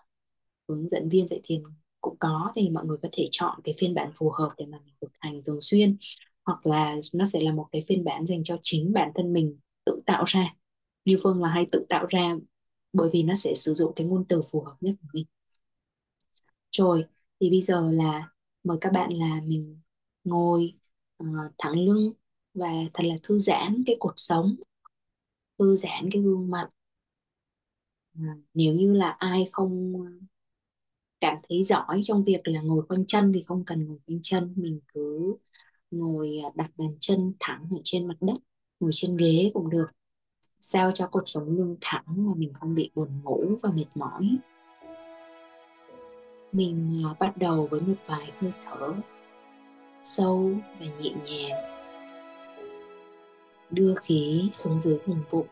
hướng 0.68 0.90
dẫn 0.90 1.10
viên 1.10 1.28
dạy 1.28 1.42
thiền 1.44 1.64
cũng 2.02 2.18
có. 2.20 2.52
Thì 2.56 2.70
mọi 2.70 2.86
người 2.86 2.98
có 3.02 3.10
thể 3.12 3.26
chọn 3.32 3.60
cái 3.64 3.76
phiên 3.78 3.94
bản 3.94 4.12
phù 4.16 4.30
hợp 4.30 4.50
để 4.58 4.66
mà 4.66 4.80
mình 4.86 4.96
thực 5.02 5.12
hành 5.20 5.44
thường 5.46 5.62
xuyên 5.62 5.98
hoặc 6.46 6.66
là 6.66 6.96
nó 7.14 7.26
sẽ 7.26 7.42
là 7.42 7.52
một 7.52 7.68
cái 7.72 7.84
phiên 7.88 8.04
bản 8.04 8.28
dành 8.28 8.44
cho 8.44 8.58
chính 8.62 8.94
bản 8.94 9.12
thân 9.16 9.34
mình 9.34 9.60
tự 9.86 10.02
tạo 10.06 10.24
ra. 10.28 10.56
Như 11.06 11.18
Phương 11.24 11.42
là 11.42 11.50
hay 11.50 11.66
tự 11.72 11.86
tạo 11.90 12.06
ra 12.10 12.36
bởi 12.94 13.10
vì 13.14 13.24
nó 13.24 13.36
sẽ 13.36 13.54
sử 13.56 13.74
dụng 13.74 13.94
cái 13.96 14.08
ngôn 14.08 14.26
từ 14.30 14.42
phù 14.52 14.62
hợp 14.62 14.76
nhất 14.82 14.96
của 15.02 15.08
mình. 15.14 15.26
Rồi 16.72 17.06
thì 17.40 17.50
bây 17.50 17.62
giờ 17.62 17.92
là 17.92 18.30
mời 18.64 18.78
các 18.82 18.94
bạn 18.94 19.14
là 19.14 19.42
mình 19.46 19.80
ngồi 20.24 20.74
uh, 21.24 21.28
thẳng 21.58 21.80
lưng 21.80 22.14
và 22.54 22.72
thật 22.94 23.04
là 23.06 23.16
thư 23.24 23.40
giãn 23.40 23.84
cái 23.86 23.96
cột 24.00 24.14
sống 24.18 24.56
thư 25.64 25.76
giãn 25.76 26.10
cái 26.12 26.22
gương 26.22 26.52
mặt. 26.52 26.70
À, 28.20 28.36
nếu 28.54 28.74
như 28.76 28.94
là 28.94 29.10
ai 29.10 29.50
không 29.52 29.94
à, 30.06 30.12
cảm 31.22 31.38
thấy 31.50 31.64
giỏi 31.64 32.00
trong 32.04 32.24
việc 32.24 32.42
là 32.44 32.62
ngồi 32.62 32.84
quanh 32.90 33.06
chân 33.06 33.32
thì 33.34 33.44
không 33.44 33.64
cần 33.66 33.88
ngồi 33.88 33.98
quanh 34.08 34.20
chân. 34.24 34.54
Mình 34.56 34.80
cứ 34.88 35.36
ngồi 35.92 36.42
à, 36.44 36.50
đặt 36.56 36.72
bàn 36.78 36.96
chân 37.00 37.34
thẳng 37.40 37.68
ở 37.72 37.78
trên 37.84 38.08
mặt 38.08 38.18
đất 38.22 38.38
ngồi 38.80 38.92
trên 38.94 39.18
ghế 39.18 39.52
cũng 39.54 39.70
được. 39.70 39.88
Sao 40.62 40.92
cho 40.92 41.08
cột 41.08 41.24
sống 41.26 41.50
lưng 41.50 41.78
thẳng 41.82 42.06
mà 42.08 42.34
mình 42.36 42.54
không 42.54 42.76
bị 42.76 42.92
buồn 42.96 43.10
ngủ 43.24 43.58
và 43.62 43.72
mệt 43.72 43.88
mỏi. 43.96 44.38
Mình 46.52 47.04
à, 47.06 47.14
bắt 47.20 47.38
đầu 47.38 47.68
với 47.72 47.82
một 47.82 47.96
vài 48.08 48.32
hơi 48.40 48.52
thở 48.66 48.94
sâu 50.04 50.52
và 50.80 50.86
nhẹ 50.86 51.12
nhàng 51.26 51.73
đưa 53.70 53.96
khí 53.96 54.50
xuống 54.54 54.80
dưới 54.80 55.00
vùng 55.06 55.24
bụng. 55.32 55.48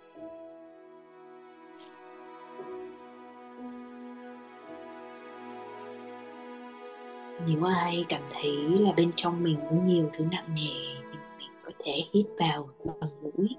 Nếu 7.47 7.63
ai 7.63 8.05
cảm 8.09 8.21
thấy 8.31 8.57
là 8.79 8.91
bên 8.91 9.11
trong 9.15 9.43
mình 9.43 9.59
có 9.69 9.75
nhiều 9.85 10.09
thứ 10.13 10.25
nặng 10.31 10.55
nề 10.55 11.01
thì 11.11 11.19
mình 11.37 11.49
có 11.63 11.71
thể 11.79 12.03
hít 12.13 12.25
vào 12.39 12.69
bằng 12.83 13.09
mũi, 13.21 13.49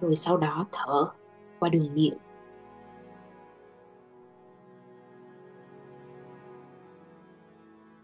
rồi 0.00 0.16
sau 0.16 0.36
đó 0.36 0.66
thở 0.72 1.06
qua 1.58 1.68
đường 1.68 1.94
miệng. 1.94 2.16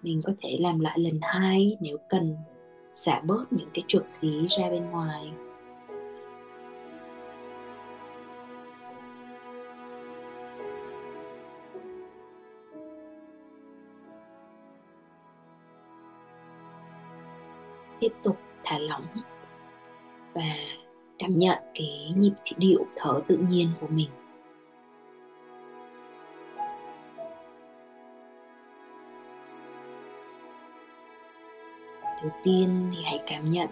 Mình 0.03 0.23
có 0.25 0.33
thể 0.43 0.57
làm 0.61 0.81
lại 0.81 0.99
lần 0.99 1.19
hai 1.23 1.77
nếu 1.81 1.97
cần 2.09 2.37
xả 2.97 3.21
bớt 3.25 3.45
những 3.51 3.69
cái 3.75 3.85
trượt 3.87 4.07
khí 4.21 4.47
ra 4.51 4.71
bên 4.71 4.91
ngoài. 4.91 5.33
Tiếp 18.01 18.13
tục 18.23 18.37
thả 18.65 18.79
lỏng 18.79 19.07
và 20.35 20.43
cảm 21.19 21.39
nhận 21.39 21.59
cái 21.75 22.13
nhịp 22.17 22.35
điệu 22.57 22.87
thở 22.97 23.21
tự 23.29 23.37
nhiên 23.37 23.69
của 23.81 23.87
mình. 23.87 24.09
Đầu 32.27 32.35
tiên 32.45 32.91
thì 32.95 33.03
hãy 33.05 33.21
cảm 33.27 33.51
nhận 33.51 33.69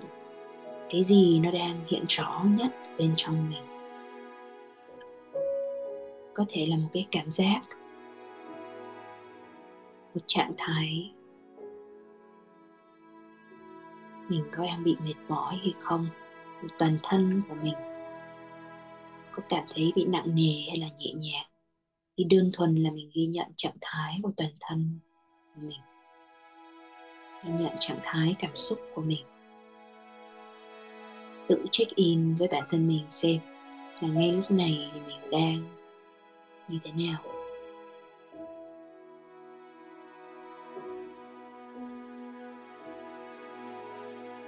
cái 0.90 1.04
gì 1.04 1.40
nó 1.40 1.50
đang 1.50 1.80
hiện 1.86 2.04
rõ 2.08 2.44
nhất 2.58 2.72
bên 2.98 3.14
trong 3.16 3.50
mình. 3.50 3.62
Có 6.34 6.44
thể 6.48 6.66
là 6.66 6.76
một 6.76 6.88
cái 6.92 7.06
cảm 7.10 7.30
giác, 7.30 7.60
một 10.14 10.20
trạng 10.26 10.52
thái 10.58 11.12
mình 14.28 14.44
có 14.52 14.66
đang 14.66 14.84
bị 14.84 14.96
mệt 15.04 15.14
mỏi 15.28 15.56
hay 15.56 15.74
không, 15.80 16.06
một 16.62 16.68
toàn 16.78 16.98
thân 17.02 17.42
của 17.48 17.54
mình 17.62 17.74
có 19.32 19.42
cảm 19.48 19.64
thấy 19.74 19.92
bị 19.96 20.04
nặng 20.04 20.34
nề 20.34 20.64
hay 20.68 20.78
là 20.78 20.88
nhẹ 20.98 21.12
nhàng. 21.12 21.46
Thì 22.16 22.24
đơn 22.24 22.50
thuần 22.52 22.74
là 22.74 22.90
mình 22.90 23.10
ghi 23.14 23.26
nhận 23.26 23.46
trạng 23.56 23.76
thái 23.80 24.18
của 24.22 24.32
toàn 24.36 24.50
thân 24.60 24.98
của 25.54 25.60
mình 25.60 25.93
nhận 27.50 27.72
trạng 27.80 27.98
thái 28.02 28.36
cảm 28.38 28.56
xúc 28.56 28.78
của 28.94 29.02
mình. 29.02 29.24
Tự 31.48 31.66
check 31.70 31.94
in 31.94 32.34
với 32.34 32.48
bản 32.48 32.64
thân 32.70 32.88
mình 32.88 33.04
xem 33.08 33.38
là 34.00 34.08
ngay 34.08 34.32
lúc 34.32 34.50
này 34.50 34.90
thì 34.94 35.00
mình 35.06 35.30
đang 35.30 35.64
như 36.68 36.78
thế 36.84 36.90
nào. 36.92 37.18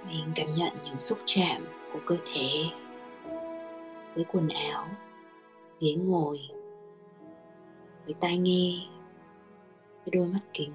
Mình 0.07 0.33
cảm 0.35 0.51
nhận 0.51 0.73
những 0.85 1.01
xúc 1.01 1.19
chạm 1.27 1.63
của 1.93 2.01
cơ 2.07 2.17
thể 2.35 2.65
với 4.15 4.25
quần 4.33 4.49
áo, 4.49 4.89
ghế 5.81 5.95
ngồi, 5.95 6.41
với 8.05 8.15
tai 8.21 8.39
nghe, 8.39 8.73
với 10.05 10.11
đôi 10.13 10.27
mắt 10.27 10.41
kính. 10.53 10.73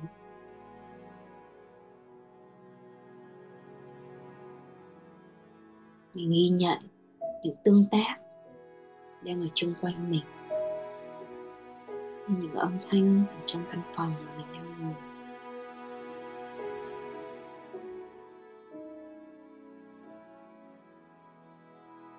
Mình 6.13 6.29
ghi 6.29 6.49
nhận 6.49 6.77
những 7.43 7.55
tương 7.63 7.85
tác 7.91 8.17
đang 9.23 9.41
ở 9.41 9.47
chung 9.55 9.73
quanh 9.81 10.11
mình. 10.11 10.23
Như 12.27 12.35
những 12.41 12.55
âm 12.55 12.77
thanh 12.89 13.23
ở 13.29 13.41
trong 13.45 13.63
căn 13.71 13.81
phòng 13.95 14.13
mà 14.25 14.37
mình 14.37 14.47
đang 14.53 14.81
ngồi. 14.81 14.95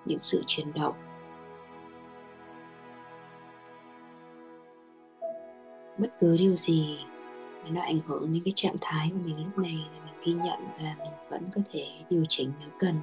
Những 0.05 0.21
sự 0.21 0.43
chuyển 0.47 0.73
động. 0.73 0.95
Bất 5.97 6.09
cứ 6.19 6.37
điều 6.37 6.55
gì 6.55 6.97
mà 7.63 7.69
nó 7.69 7.81
ảnh 7.81 7.99
hưởng 8.07 8.33
đến 8.33 8.41
cái 8.45 8.53
trạng 8.55 8.75
thái 8.81 9.09
của 9.13 9.19
mình 9.25 9.37
lúc 9.37 9.57
này 9.57 9.87
thì 9.93 9.99
mình 10.05 10.15
ghi 10.23 10.33
nhận 10.33 10.59
và 10.77 10.95
mình 10.99 11.11
vẫn 11.29 11.49
có 11.55 11.61
thể 11.71 11.85
điều 12.09 12.25
chỉnh 12.29 12.51
nếu 12.59 12.69
cần. 12.79 12.95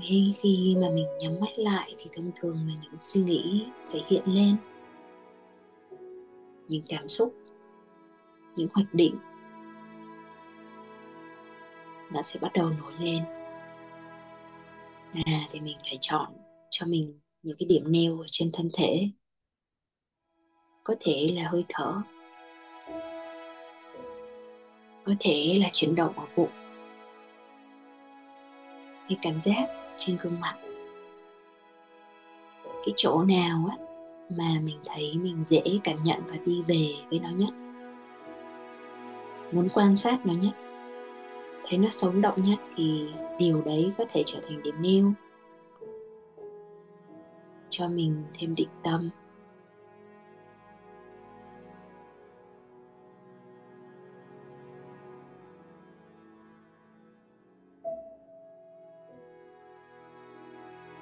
Ngay 0.00 0.34
khi 0.40 0.76
mà 0.80 0.88
mình 0.90 1.06
nhắm 1.20 1.40
mắt 1.40 1.50
lại 1.56 1.94
thì 1.98 2.10
thông 2.16 2.30
thường 2.40 2.56
là 2.68 2.74
những 2.82 3.00
suy 3.00 3.22
nghĩ 3.22 3.66
sẽ 3.84 3.98
hiện 4.08 4.22
lên. 4.26 4.56
Những 6.68 6.82
cảm 6.88 7.08
xúc, 7.08 7.34
những 8.56 8.68
hoạch 8.74 8.94
định 8.94 9.16
nó 12.12 12.22
sẽ 12.22 12.40
bắt 12.40 12.52
đầu 12.54 12.70
nổi 12.70 12.92
lên. 13.00 13.24
À 15.12 15.40
thì 15.52 15.60
mình 15.60 15.78
phải 15.82 15.98
chọn 16.00 16.32
cho 16.70 16.86
mình 16.86 17.20
những 17.42 17.56
cái 17.58 17.66
điểm 17.66 17.92
nêu 17.92 18.20
ở 18.20 18.26
trên 18.30 18.50
thân 18.52 18.70
thể. 18.74 19.08
Có 20.84 20.94
thể 21.00 21.30
là 21.34 21.48
hơi 21.48 21.64
thở, 21.68 22.02
có 25.04 25.12
thể 25.20 25.58
là 25.60 25.68
chuyển 25.72 25.94
động 25.94 26.18
ở 26.18 26.26
bụng. 26.36 26.50
Cái 29.08 29.18
cảm 29.22 29.40
giác 29.40 29.79
trên 29.96 30.16
gương 30.22 30.40
mặt. 30.40 30.56
Cái 32.64 32.94
chỗ 32.96 33.22
nào 33.22 33.68
á 33.70 33.76
mà 34.30 34.60
mình 34.62 34.78
thấy 34.86 35.14
mình 35.22 35.44
dễ 35.44 35.62
cảm 35.84 36.02
nhận 36.02 36.20
và 36.26 36.36
đi 36.46 36.62
về 36.66 36.94
với 37.10 37.18
nó 37.18 37.28
nhất? 37.30 37.50
Muốn 39.52 39.68
quan 39.74 39.96
sát 39.96 40.26
nó 40.26 40.34
nhất, 40.34 40.52
thấy 41.64 41.78
nó 41.78 41.88
sống 41.90 42.20
động 42.20 42.42
nhất 42.42 42.58
thì 42.76 43.08
điều 43.38 43.62
đấy 43.62 43.92
có 43.98 44.04
thể 44.12 44.22
trở 44.26 44.40
thành 44.48 44.62
điểm 44.62 44.74
nêu. 44.80 45.12
Cho 47.68 47.88
mình 47.88 48.24
thêm 48.38 48.54
định 48.54 48.68
tâm. 48.82 49.10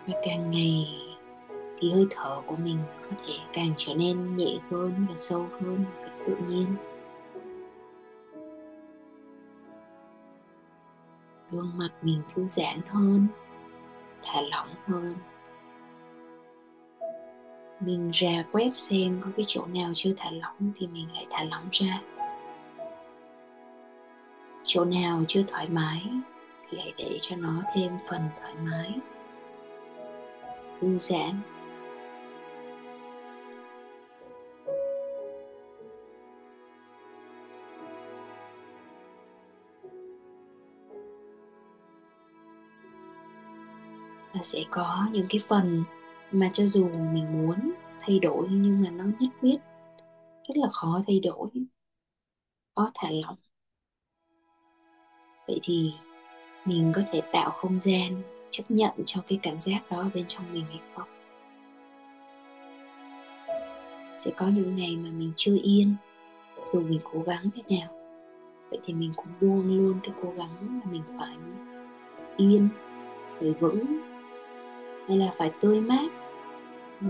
Và 0.09 0.21
càng 0.25 0.51
ngày, 0.51 0.89
thì 1.79 1.91
hơi 1.91 2.07
thở 2.11 2.41
của 2.47 2.57
mình 2.57 2.79
có 3.03 3.17
thể 3.27 3.35
càng 3.53 3.73
trở 3.77 3.95
nên 3.95 4.33
nhẹ 4.33 4.59
hơn 4.71 5.07
và 5.09 5.15
sâu 5.17 5.47
hơn 5.53 5.85
một 5.85 5.91
cách 6.03 6.13
tự 6.27 6.37
nhiên. 6.49 6.67
Gương 11.51 11.71
mặt 11.77 11.91
mình 12.03 12.23
thư 12.35 12.47
giãn 12.47 12.81
hơn, 12.89 13.27
thả 14.25 14.41
lỏng 14.41 14.69
hơn. 14.87 15.15
Mình 17.81 18.11
ra 18.13 18.45
quét 18.53 18.77
xem 18.77 19.21
có 19.25 19.31
cái 19.37 19.45
chỗ 19.49 19.67
nào 19.67 19.91
chưa 19.95 20.13
thả 20.17 20.31
lỏng 20.31 20.73
thì 20.77 20.87
mình 20.87 21.13
lại 21.15 21.27
thả 21.31 21.45
lỏng 21.45 21.69
ra. 21.73 22.03
Chỗ 24.65 24.85
nào 24.85 25.23
chưa 25.29 25.43
thoải 25.49 25.69
mái 25.69 26.03
thì 26.71 26.79
hãy 26.79 26.93
để 26.97 27.17
cho 27.21 27.37
nó 27.37 27.63
thêm 27.75 27.93
phần 28.11 28.21
thoải 28.41 28.55
mái 28.65 28.95
thư 30.81 30.99
giãn. 30.99 31.41
Và 44.35 44.41
sẽ 44.43 44.65
có 44.71 45.07
những 45.13 45.27
cái 45.29 45.41
phần 45.49 45.85
mà 46.33 46.51
cho 46.53 46.67
dù 46.67 46.89
mình 46.89 47.33
muốn 47.33 47.73
thay 48.01 48.19
đổi 48.19 48.47
nhưng 48.51 48.83
mà 48.83 48.91
nó 48.91 49.05
nhất 49.05 49.31
quyết, 49.41 49.57
rất 50.49 50.57
là 50.57 50.69
khó 50.73 51.03
thay 51.07 51.21
đổi, 51.21 51.49
khó 52.75 52.91
thả 52.95 53.09
lỏng. 53.11 53.37
Vậy 55.47 55.61
thì 55.63 55.93
mình 56.65 56.93
có 56.97 57.03
thể 57.13 57.23
tạo 57.33 57.51
không 57.51 57.81
gian 57.81 58.23
chấp 58.51 58.65
nhận 58.69 58.93
cho 59.07 59.21
cái 59.29 59.39
cảm 59.43 59.61
giác 59.61 59.81
đó 59.91 60.11
bên 60.15 60.25
trong 60.29 60.45
mình 60.53 60.65
hay 60.69 60.81
không? 60.95 61.09
Sẽ 64.17 64.31
có 64.37 64.49
những 64.49 64.77
ngày 64.77 64.97
mà 64.97 65.11
mình 65.11 65.33
chưa 65.37 65.57
yên 65.63 65.95
dù 66.73 66.81
mình 66.81 67.01
cố 67.13 67.21
gắng 67.21 67.51
thế 67.55 67.77
nào? 67.79 67.89
Vậy 68.71 68.81
thì 68.85 68.95
mình 68.95 69.13
cũng 69.17 69.27
buông 69.41 69.77
luôn 69.77 70.01
cái 70.03 70.15
cố 70.23 70.33
gắng 70.37 70.51
mà 70.61 70.91
mình 70.93 71.03
phải 71.19 71.37
yên 72.37 72.69
phải 73.41 73.51
vững 73.61 73.99
hay 75.09 75.17
là 75.17 75.35
phải 75.39 75.51
tươi 75.61 75.81
mát? 75.81 76.11
Ừ, 77.01 77.07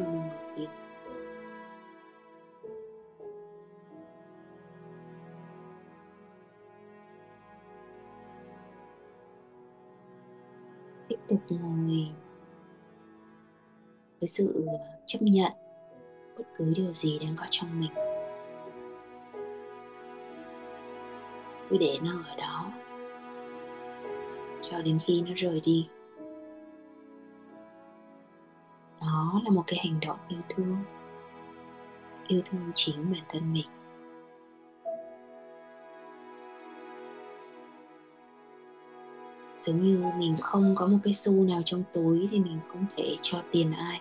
tục 11.28 11.40
ngồi. 11.48 12.08
Với 14.20 14.28
sự 14.28 14.64
ờ, 14.66 14.72
chấp 15.06 15.18
nhận 15.22 15.52
bất 16.38 16.44
cứ 16.56 16.72
điều 16.76 16.92
gì 16.92 17.18
đang 17.18 17.36
có 17.36 17.46
trong 17.50 17.80
mình. 17.80 17.92
Cứ 21.70 21.76
để 21.78 21.98
nó 22.02 22.12
ở 22.28 22.36
đó. 22.36 22.72
Cho 24.62 24.82
đến 24.82 24.98
khi 25.02 25.22
nó 25.22 25.32
rời 25.36 25.60
đi. 25.64 25.88
Đó 29.00 29.40
là 29.44 29.50
một 29.50 29.64
cái 29.66 29.78
hành 29.84 30.00
động 30.00 30.18
yêu 30.28 30.40
thương. 30.48 30.76
Yêu 32.28 32.40
thương 32.50 32.72
chính 32.74 33.12
bản 33.12 33.24
thân 33.28 33.52
mình. 33.52 33.66
Giống 39.68 39.82
như 39.82 40.04
mình 40.18 40.36
không 40.40 40.74
có 40.76 40.86
một 40.86 40.98
cái 41.02 41.14
xu 41.14 41.44
nào 41.44 41.62
trong 41.64 41.82
túi 41.92 42.28
thì 42.30 42.40
mình 42.40 42.58
không 42.68 42.86
thể 42.96 43.16
cho 43.22 43.42
tiền 43.52 43.72
ai. 43.72 44.00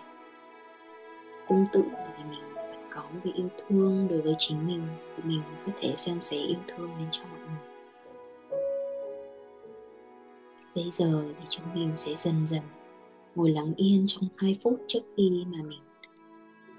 Tương 1.48 1.66
tự 1.72 1.82
thì 2.16 2.24
mình 2.30 2.40
phải 2.54 2.78
có 2.90 3.00
một 3.00 3.20
cái 3.24 3.32
yêu 3.32 3.48
thương 3.58 4.08
đối 4.10 4.20
với 4.20 4.34
chính 4.38 4.66
mình, 4.66 4.82
thì 5.16 5.22
mình 5.26 5.42
có 5.66 5.72
thể 5.80 5.94
xem 5.96 6.18
sẻ 6.22 6.36
yêu 6.36 6.58
thương 6.68 6.90
đến 6.98 7.08
cho 7.10 7.22
mọi 7.30 7.40
người. 7.40 7.68
Bây 10.74 10.90
giờ 10.90 11.24
thì 11.38 11.46
chúng 11.48 11.64
mình 11.74 11.92
sẽ 11.96 12.12
dần 12.16 12.46
dần 12.46 12.62
ngồi 13.34 13.50
lắng 13.50 13.74
yên 13.76 14.04
trong 14.06 14.28
2 14.36 14.58
phút 14.62 14.80
trước 14.86 15.00
khi 15.16 15.44
mà 15.46 15.58
mình 15.62 15.80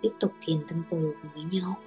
tiếp 0.01 0.11
tục 0.19 0.31
thiền 0.41 0.57
tâm 0.69 0.83
từ 0.89 1.15
cùng 1.21 1.31
với 1.33 1.43
nhau. 1.59 1.77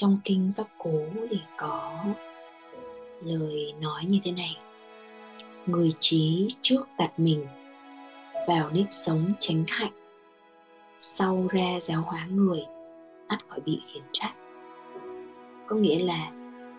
Trong 0.00 0.18
kinh 0.24 0.52
pháp 0.56 0.66
cố 0.78 1.00
thì 1.30 1.40
có 1.58 2.04
lời 3.22 3.74
nói 3.82 4.04
như 4.08 4.18
thế 4.24 4.32
này. 4.32 4.56
Người 5.66 5.92
trí 6.00 6.48
trước 6.62 6.88
đặt 6.98 7.12
mình 7.18 7.46
vào 8.48 8.70
nếp 8.70 8.86
sống 8.90 9.32
tránh 9.38 9.64
hạnh, 9.68 9.92
sau 11.00 11.46
ra 11.50 11.80
giáo 11.80 12.00
hóa 12.00 12.26
người 12.30 12.64
ắt 13.26 13.48
khỏi 13.48 13.60
bị 13.60 13.80
khiển 13.86 14.02
trách. 14.12 14.34
Có 15.66 15.76
nghĩa 15.76 16.04
là 16.04 16.30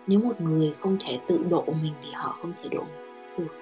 nếu 0.08 0.20
một 0.20 0.42
người 0.42 0.74
không 0.80 0.98
thể 1.00 1.20
tự 1.28 1.44
độ 1.50 1.66
mình 1.82 1.94
thì 2.04 2.12
họ 2.14 2.38
không 2.42 2.54
thể 2.64 2.70
độ 2.70 2.84
được. 3.38 3.54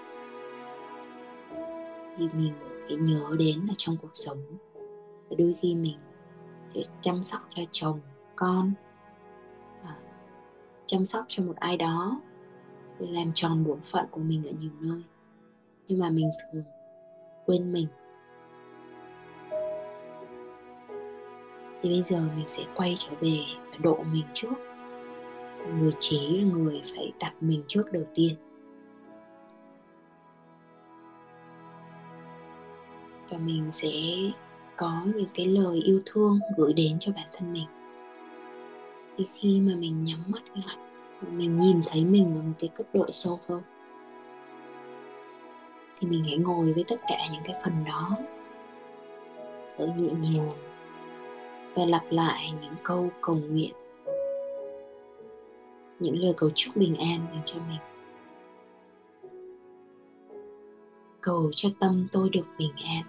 Thì 2.18 2.28
mình 2.34 2.54
phải 2.88 2.96
nhớ 2.98 3.36
đến 3.40 3.60
là 3.68 3.74
trong 3.78 3.98
cuộc 4.02 4.12
sống. 4.14 4.44
Đôi 5.38 5.56
khi 5.62 5.76
mình 5.76 5.98
phải 6.74 6.84
chăm 7.02 7.24
sóc 7.24 7.42
cho 7.56 7.64
chồng, 7.72 8.00
con 8.36 8.74
chăm 10.90 11.06
sóc 11.06 11.26
cho 11.28 11.44
một 11.44 11.56
ai 11.56 11.78
đó 11.78 12.22
để 13.00 13.08
làm 13.10 13.32
tròn 13.36 13.64
bổn 13.64 13.80
phận 13.82 14.06
của 14.12 14.22
mình 14.22 14.48
ở 14.48 14.52
nhiều 14.60 14.72
nơi. 14.80 15.04
Nhưng 15.88 16.00
mà 16.00 16.10
mình 16.10 16.32
thường 16.54 16.64
quên 17.46 17.74
mình. 17.74 17.88
Thì 21.82 21.90
bây 21.90 22.04
giờ 22.04 22.22
mình 22.36 22.48
sẽ 22.48 22.64
quay 22.76 22.96
trở 22.98 23.12
về 23.22 23.40
và 23.72 23.78
độ 23.82 24.04
mình 24.14 24.26
trước. 24.34 24.54
Người 25.80 25.92
trí 26.00 26.38
là 26.38 26.44
người 26.44 26.82
phải 26.96 27.14
đặt 27.20 27.34
mình 27.42 27.64
trước 27.68 27.92
đầu 27.92 28.04
tiên. 28.16 28.36
Và 33.30 33.38
mình 33.38 33.72
sẽ 33.72 33.92
có 34.78 35.02
những 35.16 35.30
cái 35.34 35.46
lời 35.46 35.78
yêu 35.78 36.02
thương 36.06 36.40
gửi 36.58 36.74
đến 36.74 36.98
cho 37.00 37.12
bản 37.16 37.28
thân 37.34 37.54
mình 37.54 37.68
thì 39.20 39.26
khi 39.34 39.62
mà 39.62 39.74
mình 39.76 40.04
nhắm 40.04 40.20
mắt 40.28 40.44
lại, 40.54 40.78
mình 41.32 41.60
nhìn 41.60 41.82
thấy 41.88 42.06
mình 42.06 42.36
ở 42.36 42.42
một 42.42 42.54
cái 42.60 42.70
cấp 42.78 42.88
độ 42.94 43.06
sâu 43.12 43.40
hơn 43.48 43.62
thì 46.00 46.08
mình 46.08 46.24
hãy 46.24 46.38
ngồi 46.38 46.74
với 46.74 46.84
tất 46.88 46.96
cả 47.08 47.18
những 47.32 47.42
cái 47.46 47.56
phần 47.64 47.74
đó. 47.86 48.18
Ở 49.78 49.88
nhẹ 49.88 50.10
nhàng 50.20 50.52
và 51.76 51.86
lặp 51.86 52.04
lại 52.10 52.54
những 52.62 52.74
câu 52.84 53.10
cầu 53.22 53.36
nguyện, 53.36 53.74
những 56.00 56.18
lời 56.18 56.34
cầu 56.38 56.50
chúc 56.56 56.76
bình 56.76 56.96
an 56.96 57.20
dành 57.32 57.42
cho 57.46 57.60
mình. 57.70 57.80
Cầu 61.22 61.52
cho 61.56 61.70
tâm 61.80 62.08
tôi 62.12 62.30
được 62.30 62.46
bình 62.58 62.74
an. 62.84 63.04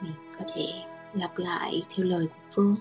Mình 0.00 0.12
có 0.38 0.44
thể 0.54 0.72
lặp 1.14 1.38
lại 1.38 1.82
theo 1.94 2.06
lời 2.06 2.26
của 2.26 2.40
phương 2.54 2.76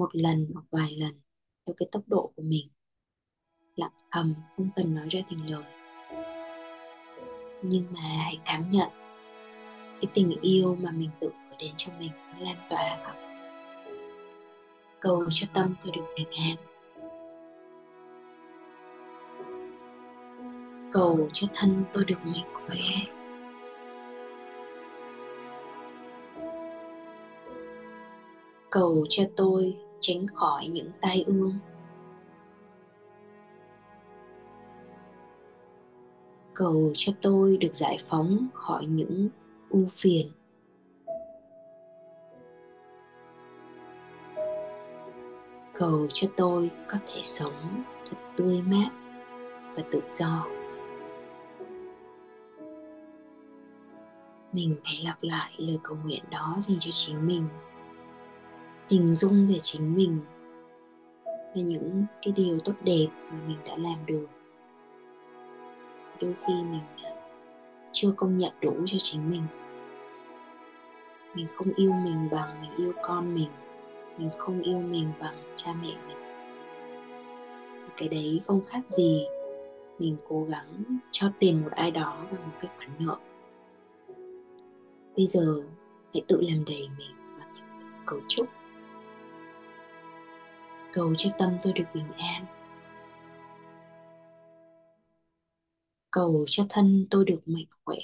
một 0.00 0.10
lần 0.12 0.46
hoặc 0.54 0.64
vài 0.70 0.96
lần 0.96 1.20
theo 1.66 1.74
cái 1.76 1.88
tốc 1.92 2.02
độ 2.06 2.32
của 2.36 2.42
mình. 2.42 2.68
Lặng 3.76 3.92
thầm, 4.10 4.34
không 4.56 4.68
cần 4.76 4.94
nói 4.94 5.06
ra 5.10 5.20
thành 5.30 5.50
lời. 5.50 5.64
Nhưng 7.62 7.84
mà 7.92 8.00
hãy 8.00 8.38
cảm 8.44 8.70
nhận 8.70 8.88
cái 10.00 10.10
tình 10.14 10.40
yêu 10.40 10.76
mà 10.82 10.90
mình 10.90 11.10
tự 11.20 11.28
gửi 11.28 11.56
đến 11.58 11.72
cho 11.76 11.92
mình 11.98 12.10
nó 12.32 12.40
lan 12.40 12.56
tỏa. 12.70 12.98
Khắp 13.04 13.16
cầu 15.00 15.26
cho 15.30 15.46
tâm 15.54 15.74
tôi 15.84 15.92
được 15.96 16.04
bình 16.16 16.28
an. 16.30 16.56
Cầu 20.92 21.28
cho 21.32 21.46
thân 21.54 21.84
tôi 21.92 22.04
được 22.04 22.18
mạnh 22.24 22.54
khỏe. 22.54 22.76
Cầu 28.70 29.04
cho 29.08 29.24
tôi 29.36 29.76
tránh 30.00 30.26
khỏi 30.34 30.68
những 30.68 30.90
tai 31.00 31.24
ương. 31.26 31.52
Cầu 36.54 36.90
cho 36.94 37.12
tôi 37.22 37.56
được 37.56 37.74
giải 37.76 37.98
phóng 38.08 38.46
khỏi 38.54 38.86
những 38.86 39.28
ưu 39.68 39.86
phiền. 39.90 40.30
Cầu 45.74 46.06
cho 46.12 46.28
tôi 46.36 46.70
có 46.88 46.98
thể 47.06 47.20
sống 47.24 47.82
thật 48.10 48.16
tươi 48.36 48.62
mát 48.62 48.88
và 49.74 49.82
tự 49.92 50.00
do. 50.10 50.46
Mình 54.52 54.76
hãy 54.84 55.00
lặp 55.04 55.22
lại 55.22 55.52
lời 55.56 55.78
cầu 55.82 55.96
nguyện 56.04 56.24
đó 56.30 56.56
dành 56.60 56.78
cho 56.80 56.90
chính 56.94 57.26
mình 57.26 57.48
hình 58.90 59.14
dung 59.14 59.48
về 59.48 59.58
chính 59.62 59.94
mình, 59.94 60.20
về 61.26 61.62
những 61.62 62.04
cái 62.22 62.32
điều 62.36 62.58
tốt 62.64 62.72
đẹp 62.82 63.06
mà 63.30 63.38
mình 63.48 63.58
đã 63.66 63.76
làm 63.76 64.06
được. 64.06 64.26
Đôi 66.20 66.34
khi 66.46 66.52
mình 66.52 66.80
à, 66.96 67.12
chưa 67.92 68.12
công 68.16 68.38
nhận 68.38 68.52
đủ 68.60 68.74
cho 68.86 68.98
chính 68.98 69.30
mình. 69.30 69.42
Mình 71.34 71.46
không 71.54 71.72
yêu 71.76 71.92
mình 71.92 72.28
bằng 72.30 72.60
mình 72.60 72.70
yêu 72.76 72.92
con 73.02 73.34
mình 73.34 73.48
mình 74.18 74.30
không 74.38 74.62
yêu 74.62 74.78
mình 74.78 75.12
bằng 75.20 75.34
cha 75.56 75.72
mẹ 75.82 75.94
mình. 76.08 76.16
Thì 77.74 77.88
cái 77.96 78.08
đấy 78.08 78.40
không 78.44 78.60
khác 78.66 78.80
gì 78.88 79.26
mình 79.98 80.16
cố 80.28 80.44
gắng 80.44 80.98
cho 81.10 81.30
tiền 81.38 81.62
một 81.62 81.70
ai 81.70 81.90
đó 81.90 82.26
bằng 82.32 82.42
một 82.42 82.56
cái 82.60 82.70
khoản 82.76 82.90
nợ. 82.98 83.16
Bây 85.16 85.26
giờ 85.26 85.62
hãy 86.14 86.22
tự 86.28 86.40
làm 86.40 86.64
đầy 86.64 86.88
mình 86.98 87.16
bằng 87.38 87.48
những 87.56 87.90
cấu 88.06 88.20
trúc 88.28 88.46
cầu 90.92 91.14
cho 91.18 91.30
tâm 91.38 91.56
tôi 91.62 91.72
được 91.72 91.84
bình 91.94 92.12
an. 92.18 92.44
Cầu 96.10 96.44
cho 96.48 96.64
thân 96.68 97.06
tôi 97.10 97.24
được 97.24 97.40
mạnh 97.46 97.64
khỏe. 97.84 97.98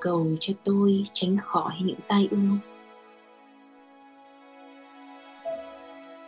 Cầu 0.00 0.26
cho 0.40 0.54
tôi 0.64 1.04
tránh 1.12 1.36
khỏi 1.42 1.74
những 1.84 2.00
tai 2.08 2.28
ương. 2.30 2.58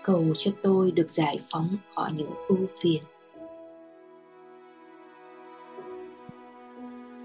Cầu 0.03 0.25
cho 0.37 0.51
tôi 0.63 0.91
được 0.91 1.11
giải 1.11 1.41
phóng 1.51 1.77
khỏi 1.95 2.13
những 2.13 2.31
ưu 2.49 2.67
phiền. 2.83 3.03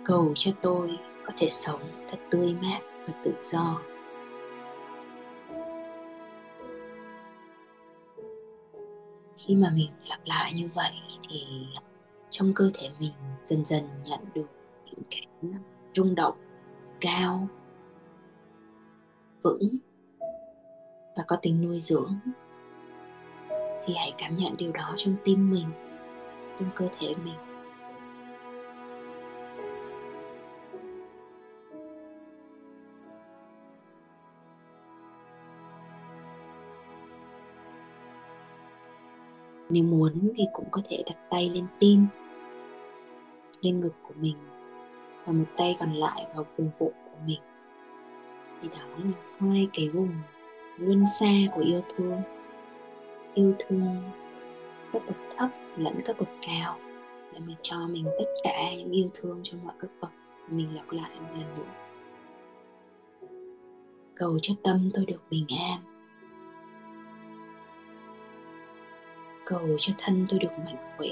Cầu 0.06 0.32
cho 0.36 0.52
tôi 0.62 0.98
có 1.26 1.34
thể 1.38 1.50
sống 1.50 1.82
thật 2.10 2.18
tươi 2.32 2.56
mát 2.62 2.80
và 3.08 3.14
tự 3.26 3.32
do. 3.42 3.82
Khi 9.46 9.56
mà 9.56 9.72
mình 9.76 9.92
lặp 10.10 10.20
lại 10.26 10.54
như 10.56 10.70
vậy 10.74 10.92
thì 11.30 11.44
trong 12.30 12.54
cơ 12.56 12.72
thể 12.74 12.90
mình 13.00 13.12
dần 13.44 13.66
dần 13.66 13.88
nhận 14.06 14.20
được 14.36 14.48
những 14.86 15.02
cái 15.12 15.28
rung 15.96 16.16
động 16.16 16.38
cao, 17.02 17.48
vững 19.44 19.78
và 21.16 21.24
có 21.28 21.36
tính 21.42 21.62
nuôi 21.62 21.82
dưỡng. 21.82 22.16
Thì 23.86 23.94
hãy 23.98 24.14
cảm 24.18 24.36
nhận 24.38 24.58
điều 24.58 24.72
đó 24.72 24.94
trong 24.96 25.16
tim 25.24 25.52
mình, 25.52 25.66
trong 26.60 26.70
cơ 26.76 26.88
thể 27.00 27.16
mình. 27.26 27.49
Nếu 39.70 39.84
muốn 39.84 40.34
thì 40.38 40.44
cũng 40.54 40.66
có 40.72 40.82
thể 40.90 41.04
đặt 41.06 41.18
tay 41.30 41.50
lên 41.50 41.66
tim, 41.80 42.06
lên 43.62 43.80
ngực 43.80 43.94
của 44.04 44.14
mình 44.22 44.36
và 45.26 45.34
một 45.34 45.46
tay 45.58 45.76
còn 45.80 45.94
lại 45.94 46.28
vào 46.36 46.46
vùng 46.58 46.70
bụng 46.80 46.94
của 47.06 47.18
mình. 47.26 47.40
Thì 48.62 48.70
đó 48.70 48.86
là 49.04 49.12
hai 49.40 49.68
cái 49.74 49.90
vùng 49.90 50.12
luân 50.78 51.06
xa 51.20 51.34
của 51.56 51.62
yêu 51.62 51.82
thương. 51.96 52.22
Yêu 53.34 53.54
thương 53.60 53.98
cấp 54.94 55.02
bậc 55.08 55.18
thấp 55.38 55.50
lẫn 55.78 56.02
cấp 56.06 56.16
bậc 56.20 56.30
cao 56.42 56.80
để 57.34 57.40
mình 57.40 57.58
cho 57.62 57.88
mình 57.88 58.06
tất 58.06 58.26
cả 58.44 58.76
những 58.78 58.92
yêu 58.92 59.10
thương 59.14 59.40
trong 59.44 59.64
mọi 59.64 59.74
cấp 59.80 59.90
bậc 60.02 60.12
mình 60.50 60.76
lặp 60.76 60.92
lại 60.92 61.12
một 61.20 61.28
lần 61.32 61.58
nữa. 61.58 61.74
Cầu 64.16 64.40
cho 64.42 64.54
tâm 64.64 64.90
tôi 64.94 65.06
được 65.06 65.22
bình 65.30 65.46
an. 65.50 65.99
Cầu 69.50 69.78
cho 69.80 69.94
thân 69.98 70.26
tôi 70.30 70.40
được 70.40 70.50
mạnh 70.58 70.96
khỏe. 70.98 71.10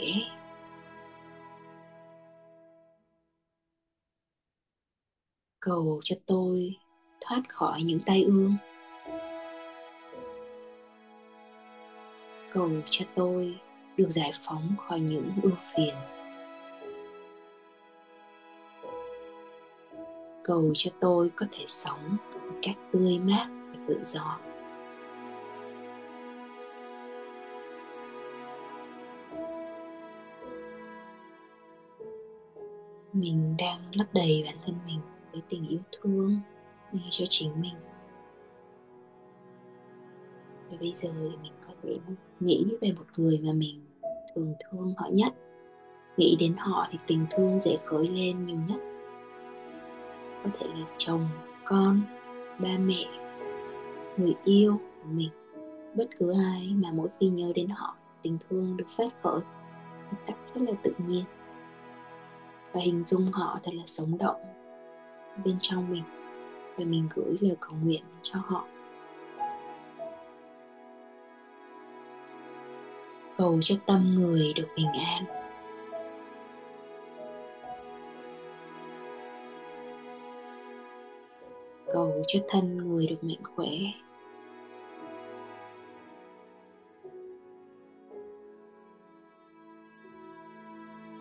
Cầu 5.60 6.02
cho 6.04 6.15
tôi 6.26 6.76
thoát 7.21 7.41
khỏi 7.50 7.84
những 7.84 8.00
tai 8.06 8.23
ương. 8.23 8.56
Cầu 12.54 12.69
cho 12.89 13.06
tôi 13.15 13.60
được 13.97 14.10
giải 14.10 14.32
phóng 14.43 14.76
khỏi 14.88 15.00
những 15.00 15.32
ưu 15.43 15.54
phiền. 15.76 15.95
Cầu 20.43 20.71
cho 20.76 20.91
tôi 21.00 21.32
có 21.36 21.45
thể 21.52 21.63
sống 21.67 22.17
một 22.34 22.56
cách 22.62 22.76
tươi 22.93 23.19
mát 23.19 23.47
và 23.50 23.86
tự 23.88 24.00
do. 24.04 24.39
Mình 33.19 33.56
đang 33.58 33.82
lấp 33.93 34.08
đầy 34.13 34.43
bản 34.45 34.56
thân 34.65 34.75
mình 34.86 34.99
với 35.32 35.41
tình 35.49 35.67
yêu 35.67 35.80
thương 35.91 36.39
mình 36.91 37.03
cho 37.10 37.25
chính 37.30 37.62
mình. 37.62 37.75
Và 40.69 40.77
bây 40.80 40.93
giờ 40.95 41.10
thì 41.13 41.38
mình 41.43 41.53
có 41.67 41.73
thể 41.84 41.97
nghĩ 42.39 42.65
về 42.82 42.91
một 42.91 43.06
người 43.17 43.39
mà 43.43 43.51
mình 43.53 43.86
thường 44.36 44.53
thương 44.60 44.93
họ 44.97 45.08
nhất. 45.12 45.34
Nghĩ 46.17 46.36
đến 46.39 46.56
họ 46.58 46.88
thì 46.91 46.99
tình 47.08 47.25
thương 47.32 47.60
dễ 47.60 47.77
khởi 47.86 48.08
lên 48.08 48.45
nhiều 48.45 48.60
nhất. 48.67 48.80
Có 50.43 50.49
thể 50.60 50.67
là 50.67 50.86
chồng, 50.97 51.27
con, 51.65 52.01
ba 52.60 52.77
mẹ, 52.80 53.06
người 54.17 54.36
yêu 54.43 54.77
của 54.77 55.10
mình. 55.10 55.30
Bất 55.95 56.08
cứ 56.19 56.34
ai 56.34 56.73
mà 56.75 56.91
mỗi 56.93 57.08
khi 57.19 57.27
nhớ 57.30 57.51
đến 57.56 57.67
họ, 57.69 57.95
tình 58.21 58.38
thương 58.49 58.77
được 58.77 58.88
phát 58.97 59.21
khởi 59.21 59.39
một 60.12 60.17
cách 60.27 60.38
rất 60.56 60.62
là 60.62 60.71
tự 60.84 60.93
nhiên 61.08 61.25
và 62.77 62.83
hình 62.83 63.03
dung 63.05 63.31
họ 63.31 63.59
thật 63.63 63.71
là 63.73 63.83
sống 63.85 64.17
động 64.17 64.41
bên 65.45 65.57
trong 65.61 65.91
mình. 65.91 66.03
Và 66.77 66.85
mình 66.85 67.09
gửi 67.15 67.37
lời 67.41 67.55
cầu 67.59 67.71
nguyện 67.83 68.03
cho 68.21 68.39
họ. 68.45 68.65
Cầu 73.37 73.59
cho 73.61 73.75
tâm 73.85 74.15
người 74.15 74.53
được 74.55 74.67
bình 74.75 74.87
an. 75.05 75.25
Cầu 81.93 82.23
cho 82.27 82.39
thân 82.49 82.77
người 82.77 83.07
được 83.07 83.23
mạnh 83.23 83.43
khỏe. 83.55 83.69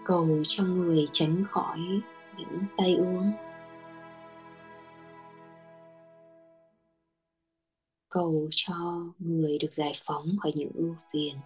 Cầu 0.06 0.40
cho 0.42 0.64
người 0.64 1.06
tránh 1.12 1.44
khỏi 1.50 1.78
những 2.36 2.64
tay 2.76 2.94
ương. 2.94 3.32
Cầu 8.08 8.48
cho 8.50 8.74
người 9.18 9.58
được 9.58 9.74
giải 9.74 9.92
phóng 10.04 10.36
khỏi 10.42 10.52
những 10.54 10.70
ưu 10.74 10.96
phiền. 11.12 11.36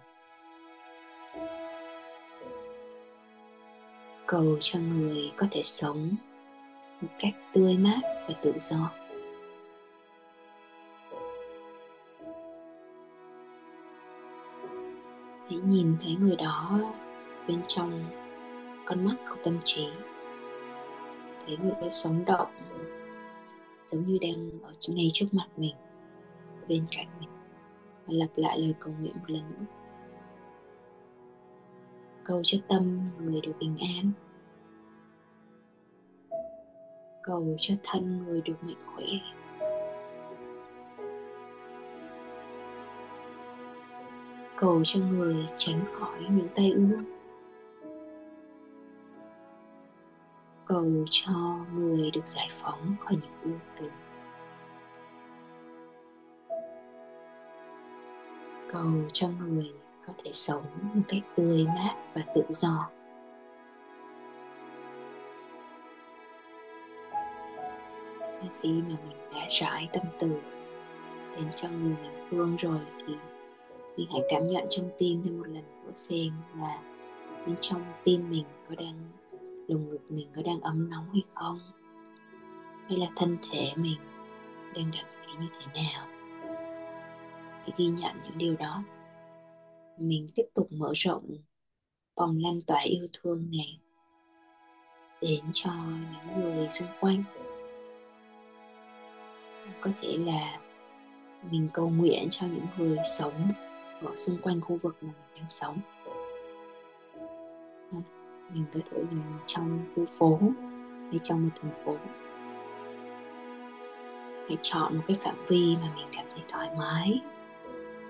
Cầu 4.25 4.57
cho 4.59 4.79
người 4.79 5.31
có 5.37 5.47
thể 5.51 5.61
sống 5.63 6.15
một 7.01 7.09
cách 7.19 7.33
tươi 7.53 7.77
mát 7.77 8.01
và 8.03 8.33
tự 8.41 8.53
do. 8.57 8.91
Hãy 15.49 15.59
nhìn 15.65 15.97
thấy 16.01 16.15
người 16.15 16.35
đó 16.35 16.79
bên 17.47 17.61
trong 17.67 18.20
con 18.85 19.05
mắt 19.05 19.15
của 19.29 19.35
tâm 19.43 19.59
trí. 19.63 19.87
Thấy 21.45 21.57
người 21.57 21.71
đó 21.81 21.87
sống 21.91 22.25
động, 22.25 22.47
giống 23.85 24.05
như 24.05 24.17
đang 24.21 24.49
ở 24.63 24.73
ngay 24.87 25.09
trước 25.13 25.25
mặt 25.31 25.47
mình, 25.57 25.75
bên 26.67 26.85
cạnh 26.91 27.07
mình, 27.19 27.29
và 28.05 28.13
lặp 28.13 28.29
lại 28.35 28.59
lời 28.59 28.73
cầu 28.79 28.93
nguyện 28.99 29.13
một 29.13 29.29
lần 29.29 29.43
nữa. 29.49 29.65
Cầu 32.23 32.41
cho 32.43 32.57
tâm 32.67 33.09
người 33.19 33.41
được 33.41 33.53
bình 33.59 33.77
an. 33.79 34.11
Cầu 37.23 37.55
cho 37.59 37.73
thân 37.83 38.23
người 38.25 38.41
được 38.41 38.63
mạnh 38.63 38.83
khỏe. 38.85 39.05
Cầu 44.55 44.81
cho 44.83 44.99
người 44.99 45.35
tránh 45.57 45.85
khỏi 45.99 46.19
những 46.29 46.47
tay 46.55 46.71
ương. 46.71 47.20
Cầu 50.71 51.05
cho 51.09 51.31
người 51.73 52.11
được 52.11 52.27
giải 52.27 52.47
phóng 52.51 52.95
khỏi 52.99 53.17
những 53.21 53.31
ưu 53.43 53.53
tư, 53.79 53.89
cầu 58.71 58.91
cho 59.13 59.27
người 59.27 59.71
có 60.07 60.13
thể 60.23 60.31
sống 60.33 60.63
một 60.93 61.01
cách 61.07 61.21
tươi 61.35 61.65
mát 61.65 61.95
và 62.13 62.21
tự 62.35 62.41
do. 62.49 62.89
Và 68.19 68.47
khi 68.61 68.81
mà 68.81 68.95
mình 69.07 69.17
đã 69.33 69.47
rải 69.49 69.89
tâm 69.93 70.03
từ 70.19 70.27
đến 71.35 71.49
cho 71.55 71.69
người 71.69 71.95
mình 72.01 72.27
thương 72.31 72.55
rồi 72.55 72.79
thì 72.97 73.13
mình 73.97 74.07
hãy 74.11 74.21
cảm 74.29 74.47
nhận 74.47 74.65
trong 74.69 74.89
tim 74.97 75.21
thêm 75.23 75.37
một 75.37 75.47
lần 75.47 75.63
nữa 75.85 75.91
xem 75.95 76.31
là 76.59 76.79
bên 77.47 77.55
trong 77.61 77.83
tim 78.03 78.29
mình 78.29 78.45
có 78.69 78.75
đang 78.75 78.95
lồng 79.71 79.89
ngực 79.89 80.11
mình 80.11 80.27
có 80.35 80.41
đang 80.41 80.61
ấm 80.61 80.89
nóng 80.89 81.09
hay 81.13 81.23
không? 81.35 81.59
Hay 82.89 82.97
là 82.97 83.07
thân 83.15 83.37
thể 83.51 83.73
mình 83.75 83.97
đang 84.75 84.91
cảm 84.93 85.05
thấy 85.25 85.35
như 85.39 85.47
thế 85.53 85.81
nào? 85.83 86.07
Hãy 87.61 87.71
ghi 87.77 87.85
nhận 87.85 88.15
những 88.23 88.37
điều 88.37 88.55
đó, 88.55 88.83
mình 89.97 90.29
tiếp 90.35 90.45
tục 90.53 90.67
mở 90.71 90.91
rộng 90.95 91.23
vòng 92.15 92.37
lan 92.39 92.61
tỏa 92.61 92.79
yêu 92.79 93.07
thương 93.13 93.47
này 93.51 93.79
đến 95.21 95.43
cho 95.53 95.71
những 96.11 96.41
người 96.43 96.69
xung 96.69 96.89
quanh. 96.99 97.23
Có 99.81 99.89
thể 100.01 100.17
là 100.17 100.59
mình 101.51 101.67
cầu 101.73 101.89
nguyện 101.89 102.27
cho 102.31 102.47
những 102.47 102.65
người 102.77 102.97
sống 103.05 103.51
ở 104.01 104.15
xung 104.15 104.37
quanh 104.41 104.61
khu 104.61 104.77
vực 104.81 104.97
mà 105.01 105.09
mình 105.09 105.35
đang 105.35 105.49
sống 105.49 105.77
mình 108.53 108.65
có 108.73 108.79
thể 108.91 108.97
là 108.97 109.39
trong 109.45 109.79
khu 109.95 110.05
phố 110.19 110.39
hay 111.09 111.19
trong 111.23 111.43
một 111.43 111.49
thành 111.61 111.71
phố. 111.85 111.95
Hãy 114.47 114.57
chọn 114.61 114.97
một 114.97 115.03
cái 115.07 115.17
phạm 115.21 115.35
vi 115.47 115.75
mà 115.81 115.93
mình 115.95 116.07
cảm 116.11 116.25
thấy 116.29 116.43
thoải 116.47 116.69
mái 116.77 117.21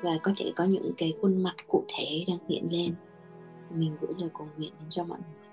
và 0.01 0.11
có 0.23 0.31
thể 0.37 0.53
có 0.55 0.63
những 0.63 0.91
cái 0.97 1.13
khuôn 1.21 1.43
mặt 1.43 1.55
cụ 1.67 1.83
thể 1.87 2.25
đang 2.27 2.37
hiện 2.49 2.67
lên. 2.71 2.95
Mình 3.69 3.97
gửi 4.01 4.13
lời 4.17 4.29
cầu 4.33 4.47
nguyện 4.57 4.73
đến 4.79 4.89
cho 4.89 5.03
mọi 5.03 5.19
người. 5.19 5.49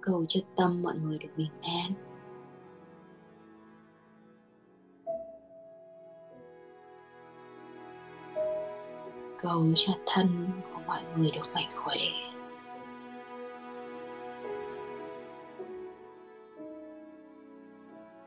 Cầu 0.00 0.24
cho 0.28 0.40
tâm 0.56 0.82
mọi 0.82 0.94
người 0.96 1.18
được 1.18 1.28
bình 1.36 1.50
an. 1.62 1.92
Cầu 9.38 9.72
cho 9.74 9.92
thân 10.06 10.50
của 10.64 10.81
mọi 10.86 11.02
người 11.16 11.30
được 11.30 11.54
mạnh 11.54 11.70
khỏe. 11.74 11.96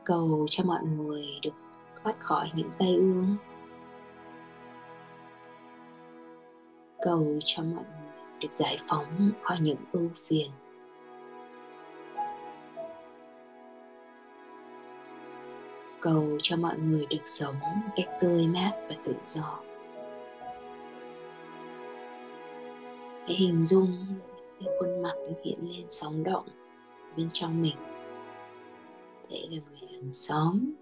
Cầu 0.04 0.46
cho 0.50 0.64
mọi 0.64 0.82
người 0.82 1.26
được 1.42 1.54
thoát 2.02 2.14
khỏi 2.20 2.50
những 2.54 2.70
tai 2.78 2.94
ương. 2.94 3.36
Cầu 7.02 7.38
cho 7.44 7.62
mọi 7.62 7.84
người 7.84 8.12
được 8.40 8.52
giải 8.52 8.76
phóng 8.88 9.30
khỏi 9.42 9.56
những 9.60 9.78
ưu 9.92 10.10
phiền. 10.28 10.50
Cầu 16.00 16.38
cho 16.42 16.56
mọi 16.56 16.78
người 16.78 17.06
được 17.10 17.22
sống 17.24 17.54
một 17.60 17.92
cách 17.96 18.08
tươi 18.20 18.46
mát 18.46 18.72
và 18.88 18.94
tự 19.04 19.14
do. 19.24 19.60
Hãy 23.26 23.34
hình 23.36 23.66
dung 23.66 24.06
cái 24.60 24.68
khuôn 24.78 25.02
mặt 25.02 25.14
hiện 25.44 25.58
lên 25.62 25.86
sóng 25.90 26.24
động 26.24 26.48
bên 27.16 27.28
trong 27.32 27.62
mình. 27.62 27.76
Đấy 29.30 29.48
là 29.50 29.58
người 29.68 29.88
hàng 29.92 30.12
xóm 30.12 30.72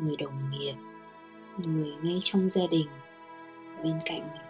người 0.00 0.16
đồng 0.16 0.50
nghiệp 0.50 0.74
người 1.58 1.92
ngay 2.02 2.20
trong 2.22 2.50
gia 2.50 2.66
đình 2.66 2.86
bên 3.82 3.98
cạnh 4.04 4.28
mình. 4.32 4.42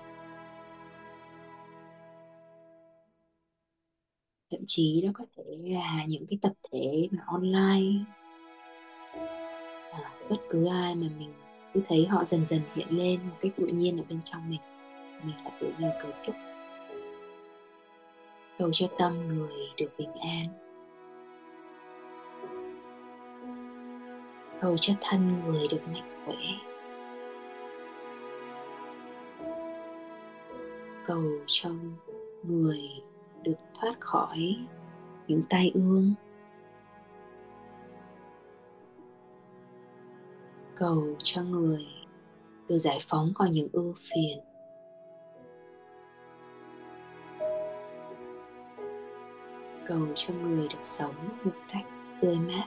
Thậm 4.51 4.61
chí 4.66 5.01
đó 5.01 5.11
có 5.14 5.25
thể 5.37 5.44
là 5.64 6.05
những 6.09 6.27
cái 6.27 6.38
tập 6.42 6.53
thể 6.72 7.09
mà 7.11 7.22
online 7.27 8.05
à, 9.92 10.12
bất 10.31 10.37
cứ 10.51 10.66
ai 10.66 10.94
mà 10.94 11.07
mình 11.18 11.33
cứ 11.75 11.81
thấy 11.88 12.07
họ 12.07 12.25
dần 12.25 12.46
dần 12.48 12.61
hiện 12.75 12.88
lên 12.90 13.20
một 13.29 13.37
cách 13.40 13.53
tự 13.57 13.66
nhiên 13.66 13.98
ở 13.98 14.05
bên 14.09 14.20
trong 14.25 14.51
mình 14.51 14.61
mình 15.24 15.37
phải 15.44 15.52
tự 15.61 15.72
nhiên 15.78 15.90
cầu 16.02 16.11
chúc 16.26 16.35
cầu 18.62 18.70
cho 18.72 18.87
tâm 18.98 19.28
người 19.28 19.68
được 19.76 19.88
bình 19.98 20.12
an. 20.12 20.46
Cầu 24.61 24.76
cho 24.80 24.94
thân 25.00 25.42
người 25.46 25.68
được 25.68 25.88
mạnh 25.92 26.24
khỏe. 26.26 26.37
Cầu 31.06 31.24
cho 31.46 31.70
người 32.42 32.80
được 33.42 33.56
thoát 33.74 34.00
khỏi 34.00 34.56
những 35.28 35.42
tai 35.50 35.70
ương. 35.74 36.14
Cầu 40.76 41.16
cho 41.22 41.42
người 41.42 41.87
được 42.68 42.78
giải 42.78 42.98
phóng 43.00 43.35
khỏi 43.35 43.50
những 43.52 43.68
ưu 43.72 43.94
phiền. 43.98 44.51
Cầu 49.87 50.07
cho 50.14 50.35
người 50.35 50.68
được 50.68 50.83
sống 50.83 51.14
một 51.45 51.53
cách 51.73 51.85
tươi 52.21 52.37
mát 52.37 52.66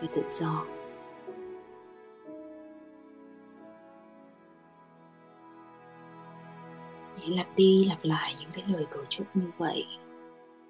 và 0.00 0.08
tự 0.12 0.22
do. 0.28 0.64
Hãy 7.18 7.28
lặp 7.36 7.46
đi 7.56 7.86
lặp 7.88 7.98
lại 8.02 8.34
những 8.40 8.50
cái 8.52 8.64
lời 8.68 8.86
cầu 8.90 9.04
chúc 9.08 9.26
như 9.34 9.50
vậy 9.58 9.86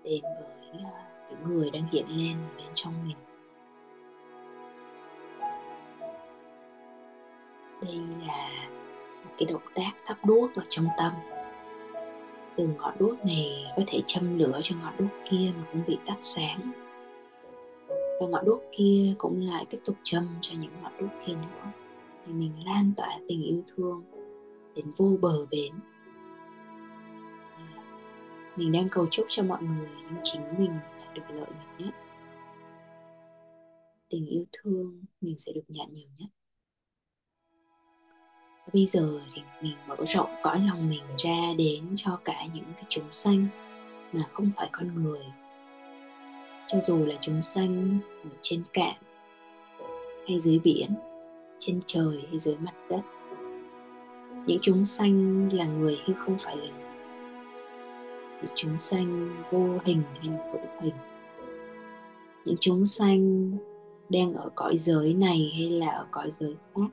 đến 0.05 0.23
với 0.23 0.81
à, 0.85 1.07
những 1.31 1.45
người 1.45 1.71
đang 1.71 1.89
hiện 1.93 2.07
lên 2.09 2.37
bên 2.57 2.67
trong 2.75 2.95
mình. 3.07 3.17
Đây 7.83 8.01
là 8.27 8.69
một 9.25 9.31
cái 9.39 9.47
động 9.47 9.63
tác 9.75 9.93
thắp 10.07 10.17
đuốc 10.25 10.55
ở 10.55 10.63
trong 10.69 10.87
tâm 10.99 11.13
từ 12.57 12.67
ngọn 12.67 12.95
đốt 12.99 13.17
này 13.27 13.65
có 13.77 13.83
thể 13.87 14.01
châm 14.07 14.39
lửa 14.39 14.61
cho 14.63 14.77
ngọn 14.77 14.95
đốt 14.99 15.09
kia 15.31 15.53
mà 15.57 15.65
cũng 15.73 15.83
bị 15.87 15.99
tắt 16.07 16.19
sáng. 16.23 16.73
Và 18.21 18.27
ngọn 18.29 18.45
đốt 18.45 18.61
kia 18.77 19.15
cũng 19.19 19.41
lại 19.41 19.67
tiếp 19.71 19.79
tục 19.85 19.97
châm 20.03 20.29
cho 20.41 20.55
những 20.61 20.73
ngọn 20.83 20.93
đốt 21.01 21.11
kia 21.27 21.35
nữa. 21.35 21.73
Thì 22.27 22.33
mình 22.33 22.53
lan 22.67 22.93
tỏa 22.97 23.19
tình 23.29 23.43
yêu 23.43 23.63
thương 23.67 24.05
đến 24.75 24.87
vô 24.97 25.17
bờ 25.21 25.47
bến. 25.51 25.73
Mình 28.57 28.73
đang 28.73 28.89
cầu 28.91 29.07
chúc 29.11 29.27
cho 29.29 29.43
mọi 29.43 29.63
người 29.63 29.89
nhưng 30.11 30.21
chính 30.23 30.43
mình 30.59 30.71
là 30.71 31.13
được 31.15 31.23
lợi 31.29 31.47
nhiều 31.47 31.87
nhất. 31.87 31.95
Tình 34.09 34.27
yêu 34.27 34.45
thương 34.53 35.05
mình 35.21 35.39
sẽ 35.39 35.53
được 35.53 35.65
nhận 35.69 35.95
nhiều 35.95 36.09
nhất 36.19 36.29
bây 38.73 38.87
giờ 38.87 39.21
thì 39.35 39.43
mình 39.63 39.77
mở 39.89 39.97
rộng 40.07 40.31
cõi 40.43 40.61
lòng 40.69 40.91
mình 40.91 41.03
ra 41.17 41.55
đến 41.59 41.83
cho 41.97 42.19
cả 42.25 42.47
những 42.55 42.65
cái 42.75 42.85
chúng 42.89 43.13
sanh 43.13 43.47
mà 44.13 44.23
không 44.33 44.51
phải 44.57 44.69
con 44.73 45.05
người. 45.05 45.25
Cho 46.67 46.79
dù 46.83 47.05
là 47.05 47.15
chúng 47.21 47.43
sanh 47.43 47.99
ở 48.25 48.31
trên 48.43 48.63
cạn 48.73 48.95
hay 50.29 50.41
dưới 50.41 50.59
biển, 50.59 50.91
trên 51.59 51.81
trời 51.87 52.25
hay 52.29 52.39
dưới 52.39 52.57
mặt 52.57 52.75
đất, 52.91 53.01
những 54.47 54.59
chúng 54.63 54.85
sanh 54.85 55.49
là 55.53 55.65
người 55.65 55.97
hay 55.97 56.17
không 56.19 56.37
phải 56.39 56.57
là 56.57 56.67
người. 56.67 56.87
Những 58.43 58.53
chúng 58.57 58.79
sanh 58.79 59.37
vô 59.51 59.79
hình 59.85 60.03
hay 60.21 60.29
là 60.29 60.45
hữu 60.53 60.61
hình. 60.81 60.95
Những 62.45 62.57
chúng 62.61 62.87
sanh 62.87 63.51
đang 64.09 64.35
ở 64.35 64.51
cõi 64.55 64.79
giới 64.79 65.15
này 65.15 65.53
hay 65.55 65.71
là 65.71 65.91
ở 65.91 66.07
cõi 66.11 66.31
giới 66.31 66.55
khác 66.75 66.91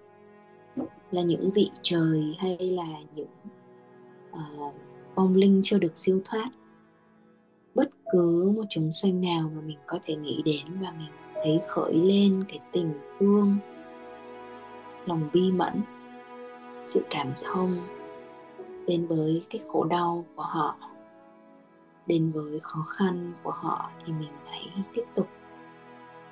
là 1.14 1.22
những 1.22 1.52
vị 1.52 1.72
trời 1.82 2.36
hay 2.40 2.58
là 2.60 2.88
những 3.16 3.28
ờ, 4.32 4.42
uh, 4.68 4.74
vong 5.16 5.36
linh 5.36 5.62
chưa 5.64 5.78
được 5.78 5.98
siêu 5.98 6.22
thoát. 6.26 6.50
Bất 7.76 7.90
cứ 8.12 8.54
một 8.56 8.64
chúng 8.70 8.94
sanh 8.94 9.22
nào 9.22 9.52
mà 9.56 9.62
mình 9.62 9.78
có 9.86 10.00
thể 10.04 10.16
nghĩ 10.16 10.42
đến 10.46 10.66
và 10.82 10.94
mình 10.98 11.12
thấy 11.34 11.62
khởi 11.68 11.94
lên 11.94 12.44
cái 12.50 12.60
tình 12.72 12.94
thương 13.20 13.58
lòng 15.06 15.30
bi 15.34 15.52
mẫn 15.52 15.82
sự 16.88 17.04
cảm 17.10 17.34
thông 17.44 17.78
đến 18.88 19.08
với 19.08 19.44
cái 19.50 19.62
khổ 19.68 19.84
đau 19.84 20.26
của 20.36 20.44
họ 20.44 20.76
đến 22.08 22.32
với 22.32 22.60
khó 22.60 22.84
khăn 22.98 23.34
của 23.44 23.52
họ 23.52 23.92
thì 24.06 24.14
mình 24.14 24.32
hãy 24.46 24.70
tiếp 24.94 25.04
tục 25.16 25.28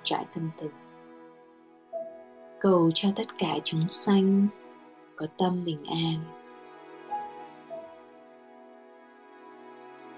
trải 0.03 0.25
tâm 0.35 0.49
từ. 0.57 0.69
Cầu 2.59 2.91
cho 2.93 3.09
tất 3.15 3.27
cả 3.37 3.57
chúng 3.63 3.89
sanh 3.89 4.47
có 5.21 5.27
tâm 5.37 5.65
bình 5.65 5.83
an. 5.83 6.15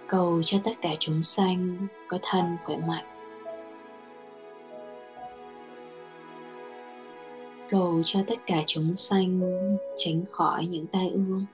Cầu 0.07 0.41
cho 0.43 0.57
tất 0.63 0.71
cả 0.81 0.89
chúng 0.99 1.23
sanh 1.23 1.87
có 2.07 2.19
thân 2.21 2.57
khỏe 2.63 2.77
mạnh. 2.77 3.05
Cầu 7.69 8.01
cho 8.05 8.19
tất 8.27 8.35
cả 8.45 8.57
chúng 8.67 8.95
sanh 8.95 9.41
tránh 9.97 10.23
khỏi 10.31 10.65
những 10.65 10.87
tai 10.87 11.09
ương. 11.09 11.45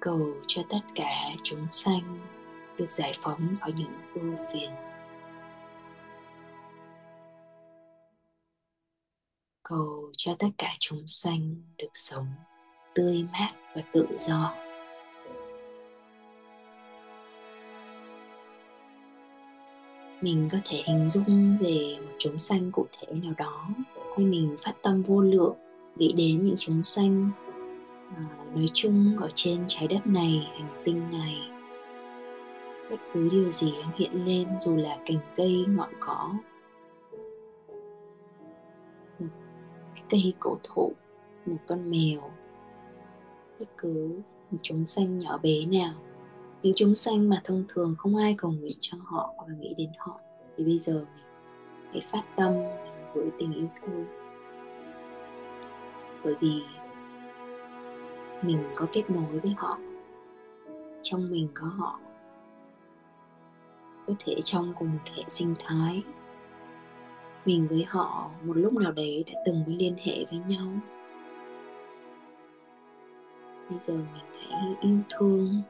Cầu 0.00 0.20
cho 0.46 0.62
tất 0.68 0.80
cả 0.94 1.30
chúng 1.42 1.66
sanh 1.72 2.18
được 2.76 2.92
giải 2.92 3.12
phóng 3.22 3.56
khỏi 3.60 3.72
những 3.76 3.92
ưu 4.14 4.46
phiền. 4.52 4.87
Cầu 9.68 10.12
cho 10.16 10.34
tất 10.38 10.48
cả 10.58 10.74
chúng 10.80 11.02
sanh 11.06 11.54
được 11.78 11.88
sống 11.94 12.26
tươi 12.94 13.24
mát 13.32 13.52
và 13.74 13.82
tự 13.92 14.06
do. 14.18 14.54
Mình 20.20 20.48
có 20.52 20.58
thể 20.64 20.82
hình 20.86 21.08
dung 21.08 21.58
về 21.60 21.96
một 22.00 22.12
chúng 22.18 22.40
sanh 22.40 22.72
cụ 22.72 22.86
thể 22.92 23.12
nào 23.12 23.32
đó 23.36 23.68
hay 24.16 24.26
mình 24.26 24.56
phát 24.64 24.72
tâm 24.82 25.02
vô 25.02 25.20
lượng 25.20 25.56
nghĩ 25.96 26.12
đến 26.12 26.46
những 26.46 26.56
chúng 26.58 26.84
sanh 26.84 27.30
à, 28.16 28.24
nói 28.54 28.70
chung 28.74 29.16
ở 29.20 29.30
trên 29.34 29.64
trái 29.68 29.86
đất 29.88 30.06
này 30.06 30.48
hành 30.52 30.82
tinh 30.84 31.10
này. 31.10 31.36
Bất 32.90 32.96
cứ 33.14 33.28
điều 33.28 33.52
gì 33.52 33.72
đang 33.82 33.90
hiện 33.98 34.24
lên 34.26 34.48
dù 34.60 34.76
là 34.76 34.98
cành 35.06 35.18
cây 35.36 35.64
ngọn 35.68 35.90
cỏ 36.00 36.32
cây 40.10 40.32
cổ 40.40 40.58
thụ, 40.62 40.92
một 41.46 41.56
con 41.66 41.90
mèo. 41.90 42.30
Bất 43.58 43.66
cứ, 43.78 44.20
một 44.50 44.58
chúng 44.62 44.86
sanh 44.86 45.18
nhỏ 45.18 45.38
bé 45.38 45.66
nào. 45.66 45.94
Những 46.62 46.72
chúng 46.76 46.94
sanh 46.94 47.28
mà 47.28 47.40
thông 47.44 47.64
thường 47.68 47.94
không 47.98 48.16
ai 48.16 48.34
cầu 48.38 48.50
nguyện 48.50 48.76
cho 48.80 48.98
họ 49.04 49.34
và 49.38 49.54
nghĩ 49.58 49.74
đến 49.78 49.88
họ, 49.98 50.20
thì 50.56 50.64
bây 50.64 50.78
giờ 50.78 51.04
mình 51.14 51.24
hãy 51.92 52.02
phát 52.12 52.22
tâm 52.36 52.52
gửi 53.14 53.30
tình 53.38 53.52
yêu 53.52 53.68
thương. 53.80 54.04
Bởi 56.24 56.34
vì 56.40 56.62
mình 58.42 58.58
có 58.76 58.86
kết 58.92 59.10
nối 59.10 59.40
với 59.40 59.54
họ. 59.56 59.78
Trong 61.02 61.30
mình 61.30 61.48
có 61.54 61.66
họ. 61.66 62.00
Có 64.06 64.14
thể 64.24 64.34
trong 64.42 64.72
cùng 64.78 64.92
một 64.92 65.10
hệ 65.16 65.22
sinh 65.28 65.54
thái 65.58 66.02
mình 67.48 67.68
với 67.68 67.84
họ 67.88 68.30
một 68.42 68.56
lúc 68.56 68.72
nào 68.72 68.92
đấy 68.92 69.24
đã 69.26 69.40
từng 69.46 69.64
có 69.66 69.72
liên 69.76 69.96
hệ 70.04 70.24
với 70.30 70.40
nhau. 70.48 70.68
Bây 73.70 73.78
giờ 73.78 73.94
mình 73.94 74.48
hãy 74.50 74.74
yêu 74.80 74.98
thương 75.10 75.62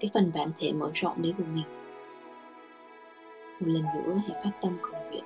cái 0.00 0.10
phần 0.14 0.30
bản 0.34 0.50
thể 0.58 0.72
mở 0.72 0.90
rộng 0.94 1.22
đấy 1.22 1.34
của 1.38 1.44
mình. 1.54 1.64
Một 3.60 3.66
lần 3.66 3.82
nữa 3.82 4.20
hãy 4.28 4.40
phát 4.44 4.50
tâm 4.62 4.76
cầu 4.82 5.02
nguyện. 5.10 5.24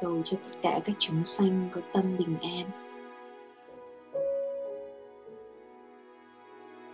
Cầu 0.00 0.22
cho 0.24 0.36
tất 0.44 0.56
cả 0.62 0.80
các 0.84 0.96
chúng 0.98 1.24
sanh 1.24 1.68
có 1.72 1.80
tâm 1.92 2.16
bình 2.18 2.36
an. 2.40 2.66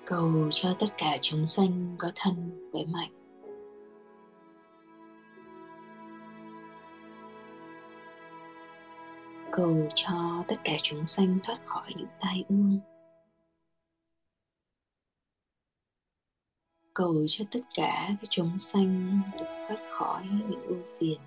Cầu 0.05 0.49
cho 0.51 0.69
tất 0.79 0.89
cả 0.99 1.19
chúng 1.21 1.47
sanh 1.47 1.95
có 1.99 2.11
thân 2.15 2.69
khỏe 2.73 2.83
mạnh. 2.93 3.11
Cầu 9.59 9.88
cho 9.94 10.44
tất 10.49 10.57
cả 10.64 10.73
chúng 10.83 11.07
sanh 11.07 11.38
thoát 11.42 11.59
khỏi 11.64 11.92
những 11.97 12.09
tai 12.21 12.44
ương. 12.49 12.79
Cầu 16.94 17.27
cho 17.29 17.44
tất 17.51 17.61
cả 17.75 18.09
các 18.09 18.27
chúng 18.31 18.59
sanh 18.59 19.21
được 19.38 19.47
thoát 19.68 19.79
khỏi 19.90 20.23
những 20.49 20.62
ưu 20.62 20.79
phiền. 20.99 21.18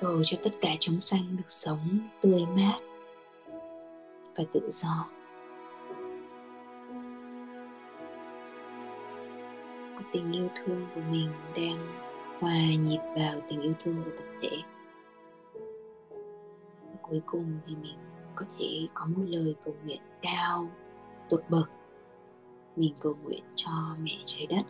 Cầu 0.00 0.24
cho 0.24 0.38
tất 0.44 0.50
cả 0.60 0.70
chúng 0.80 1.00
sanh 1.00 1.36
được 1.36 1.48
sống 1.48 2.08
tươi 2.22 2.46
mát 2.46 2.78
và 4.36 4.44
tự 4.52 4.70
do. 4.72 5.06
Tình 10.12 10.32
yêu 10.32 10.48
thương 10.56 10.86
của 10.94 11.00
mình 11.10 11.32
đang 11.56 12.05
hòa 12.40 12.74
nhịp 12.80 13.00
vào 13.16 13.40
tình 13.48 13.60
yêu 13.60 13.72
thương 13.84 14.02
của 14.04 14.10
tập 14.16 14.24
thể. 14.42 14.50
Và 16.82 16.96
cuối 17.02 17.20
cùng 17.26 17.58
thì 17.66 17.74
mình 17.82 17.98
có 18.34 18.46
thể 18.58 18.88
có 18.94 19.06
một 19.06 19.22
lời 19.26 19.54
cầu 19.64 19.74
nguyện 19.84 20.00
cao 20.22 20.70
tột 21.28 21.42
bậc. 21.48 21.70
Mình 22.76 22.94
cầu 23.00 23.16
nguyện 23.24 23.42
cho 23.54 23.70
mẹ 24.02 24.12
trái 24.24 24.46
đất 24.46 24.62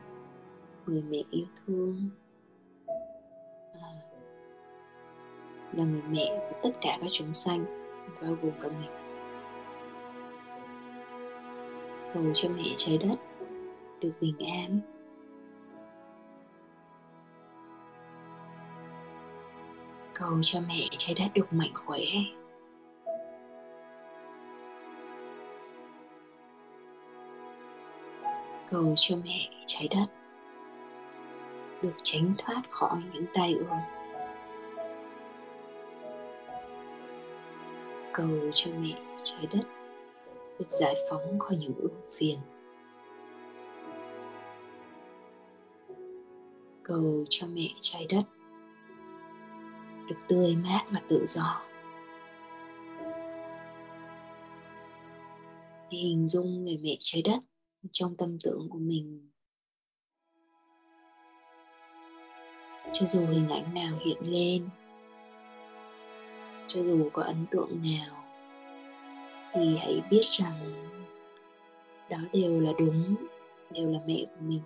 người 0.86 1.02
mẹ 1.02 1.22
yêu 1.30 1.46
thương. 1.66 2.10
À, 3.72 3.90
là 5.72 5.84
người 5.84 6.02
mẹ 6.10 6.48
của 6.50 6.56
tất 6.62 6.70
cả 6.80 6.98
các 7.00 7.08
chúng 7.10 7.34
sanh 7.34 7.64
bao 8.22 8.36
gồm 8.42 8.52
cả 8.60 8.68
mình. 8.68 8.90
Cầu 12.14 12.24
cho 12.34 12.48
mẹ 12.48 12.72
trái 12.76 12.98
đất 12.98 13.16
được 14.00 14.12
bình 14.20 14.38
an. 14.38 14.80
Cầu 20.18 20.38
cho 20.42 20.60
mẹ 20.68 20.88
trái 20.98 21.14
đất 21.18 21.28
được 21.34 21.52
mạnh 21.52 21.70
khỏe. 21.74 22.00
Cầu 28.70 28.94
cho 28.96 29.16
mẹ 29.24 29.48
trái 29.66 29.88
đất 29.88 30.06
được 31.82 31.94
tránh 32.02 32.34
thoát 32.38 32.62
khỏi 32.70 32.98
những 33.12 33.24
tai 33.34 33.54
ương. 33.54 33.68
Cầu 38.12 38.28
cho 38.54 38.70
mẹ 38.80 39.00
trái 39.22 39.46
đất 39.52 39.64
được 40.58 40.66
giải 40.70 40.94
phóng 41.10 41.38
khỏi 41.38 41.56
những 41.60 41.74
ưu 41.76 41.90
phiền. 42.18 42.38
Cầu 46.82 47.24
cho 47.28 47.46
mẹ 47.46 47.68
trái 47.80 48.06
đất 48.10 48.22
được 50.08 50.16
tươi 50.28 50.56
mát 50.56 50.82
và 50.90 51.00
tự 51.08 51.24
do. 51.26 51.62
Hình 55.90 56.28
dung 56.28 56.64
về 56.66 56.76
mẹ 56.82 56.96
trái 57.00 57.22
đất 57.22 57.38
trong 57.92 58.16
tâm 58.16 58.38
tưởng 58.42 58.68
của 58.70 58.78
mình. 58.78 59.30
Cho 62.92 63.06
dù 63.06 63.26
hình 63.26 63.48
ảnh 63.48 63.74
nào 63.74 63.98
hiện 64.04 64.18
lên, 64.20 64.68
cho 66.68 66.82
dù 66.82 67.10
có 67.12 67.22
ấn 67.22 67.46
tượng 67.50 67.82
nào, 67.82 68.24
thì 69.52 69.76
hãy 69.76 70.02
biết 70.10 70.22
rằng 70.30 70.72
đó 72.10 72.18
đều 72.32 72.60
là 72.60 72.72
đúng, 72.78 73.14
đều 73.70 73.92
là 73.92 73.98
mẹ 74.06 74.24
của 74.28 74.40
mình. 74.40 74.62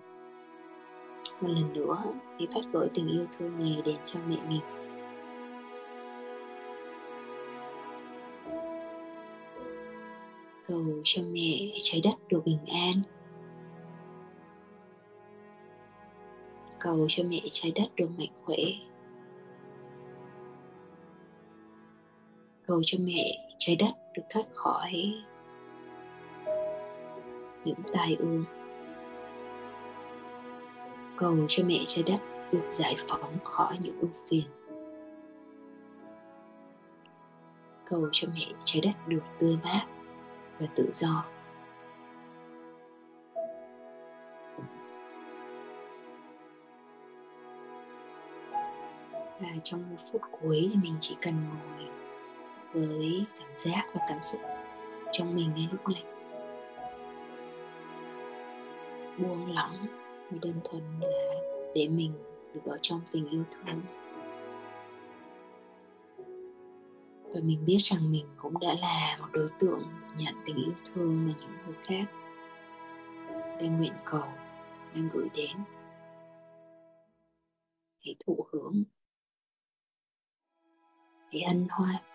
Một 1.41 1.47
lần 1.47 1.73
nữa, 1.73 2.03
hãy 2.37 2.47
phát 2.55 2.61
gửi 2.73 2.87
tình 2.93 3.07
yêu 3.07 3.25
thương 3.37 3.59
này 3.59 3.81
đến 3.85 3.97
cho 4.05 4.19
mẹ 4.27 4.37
mình. 4.49 4.61
Cầu 10.71 11.01
cho 11.03 11.21
mẹ 11.31 11.77
trái 11.79 12.01
đất 12.03 12.27
được 12.29 12.41
bình 12.45 12.65
an. 12.67 13.01
Cầu 16.79 17.05
cho 17.09 17.23
mẹ 17.23 17.39
trái 17.51 17.71
đất 17.75 17.95
được 17.95 18.07
mạnh 18.17 18.33
khỏe. 18.45 18.57
Cầu 22.67 22.81
cho 22.85 22.97
mẹ 23.01 23.55
trái 23.59 23.75
đất 23.75 23.91
được 24.13 24.23
thoát 24.29 24.43
khỏi 24.53 25.13
những 27.65 27.79
tai 27.93 28.15
ương. 28.19 28.45
Cầu 31.17 31.37
cho 31.47 31.63
mẹ 31.63 31.79
trái 31.87 32.03
đất 32.07 32.19
được 32.51 32.67
giải 32.69 32.95
phóng 33.07 33.37
khỏi 33.43 33.77
những 33.81 33.99
ưu 33.99 34.09
phiền. 34.29 34.45
Cầu 37.85 38.09
cho 38.11 38.27
mẹ 38.33 38.53
trái 38.63 38.81
đất 38.81 39.07
được 39.07 39.23
tươi 39.39 39.57
mát 39.63 39.87
và 40.61 40.67
tự 40.75 40.89
do. 40.93 41.25
Và 49.39 49.49
trong 49.63 49.89
một 49.89 49.97
phút 50.11 50.21
cuối 50.41 50.69
thì 50.73 50.79
mình 50.83 50.95
chỉ 50.99 51.15
cần 51.21 51.33
ngồi 51.49 51.87
với 52.73 53.25
cảm 53.39 53.49
giác 53.57 53.83
và 53.93 54.01
cảm 54.09 54.23
xúc 54.23 54.41
trong 55.11 55.35
mình 55.35 55.51
ngay 55.55 55.69
lúc 55.71 55.87
này. 55.89 56.03
Buông 59.17 59.55
lỏng 59.55 59.87
và 60.31 60.37
đơn 60.41 60.53
thuần 60.63 60.83
là 61.01 61.35
để 61.75 61.87
mình 61.87 62.13
được 62.53 62.61
ở 62.65 62.77
trong 62.81 63.01
tình 63.11 63.29
yêu 63.29 63.43
thương. 63.51 63.81
Và 67.33 67.39
mình 67.43 67.65
biết 67.65 67.77
rằng 67.79 68.11
mình 68.11 68.25
cũng 68.37 68.59
đã 68.59 68.73
là 68.81 69.17
một 69.21 69.27
đối 69.33 69.49
tượng 69.59 69.83
nhận 70.17 70.35
tình 70.45 70.55
yêu 70.55 70.73
thương 70.85 71.25
mà 71.27 71.33
những 71.39 71.51
người 71.65 71.75
khác 71.83 72.05
đang 73.61 73.77
nguyện 73.77 73.93
cầu, 74.05 74.27
đang 74.95 75.09
gửi 75.13 75.27
đến. 75.33 75.57
Hãy 78.05 78.15
thụ 78.25 78.45
hưởng. 78.51 78.83
Hãy 81.31 81.41
hân 81.47 81.67
hoan. 81.69 82.10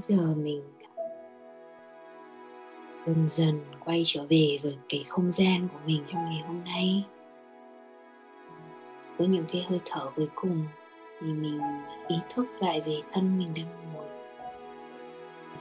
Giờ 0.00 0.34
mình 0.36 0.62
dần 3.06 3.28
dần 3.28 3.60
quay 3.84 4.02
trở 4.04 4.26
về 4.28 4.58
với 4.62 4.76
cái 4.88 5.04
không 5.08 5.32
gian 5.32 5.68
của 5.72 5.78
mình 5.86 6.04
trong 6.12 6.24
ngày 6.24 6.42
hôm 6.46 6.64
nay. 6.64 7.04
Với 9.18 9.26
những 9.26 9.44
cái 9.52 9.66
hơi 9.70 9.80
thở 9.84 10.10
cuối 10.16 10.28
cùng 10.34 10.64
thì 11.20 11.32
mình 11.32 11.60
ý 12.08 12.16
thức 12.28 12.46
lại 12.60 12.80
về 12.80 13.00
thân 13.12 13.38
mình 13.38 13.54
đang 13.54 13.92
ngồi. 13.94 14.06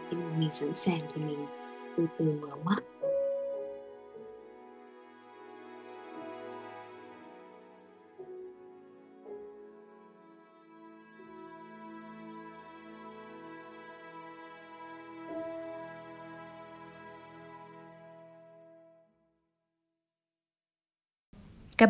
Khi 0.10 0.18
mà 0.18 0.38
mình 0.40 0.54
sẵn 0.54 0.76
sàng 0.76 1.00
thì 1.14 1.22
mình 1.22 1.46
từ 1.98 2.08
từ 2.18 2.40
mở 2.42 2.56
mắt. 2.66 2.80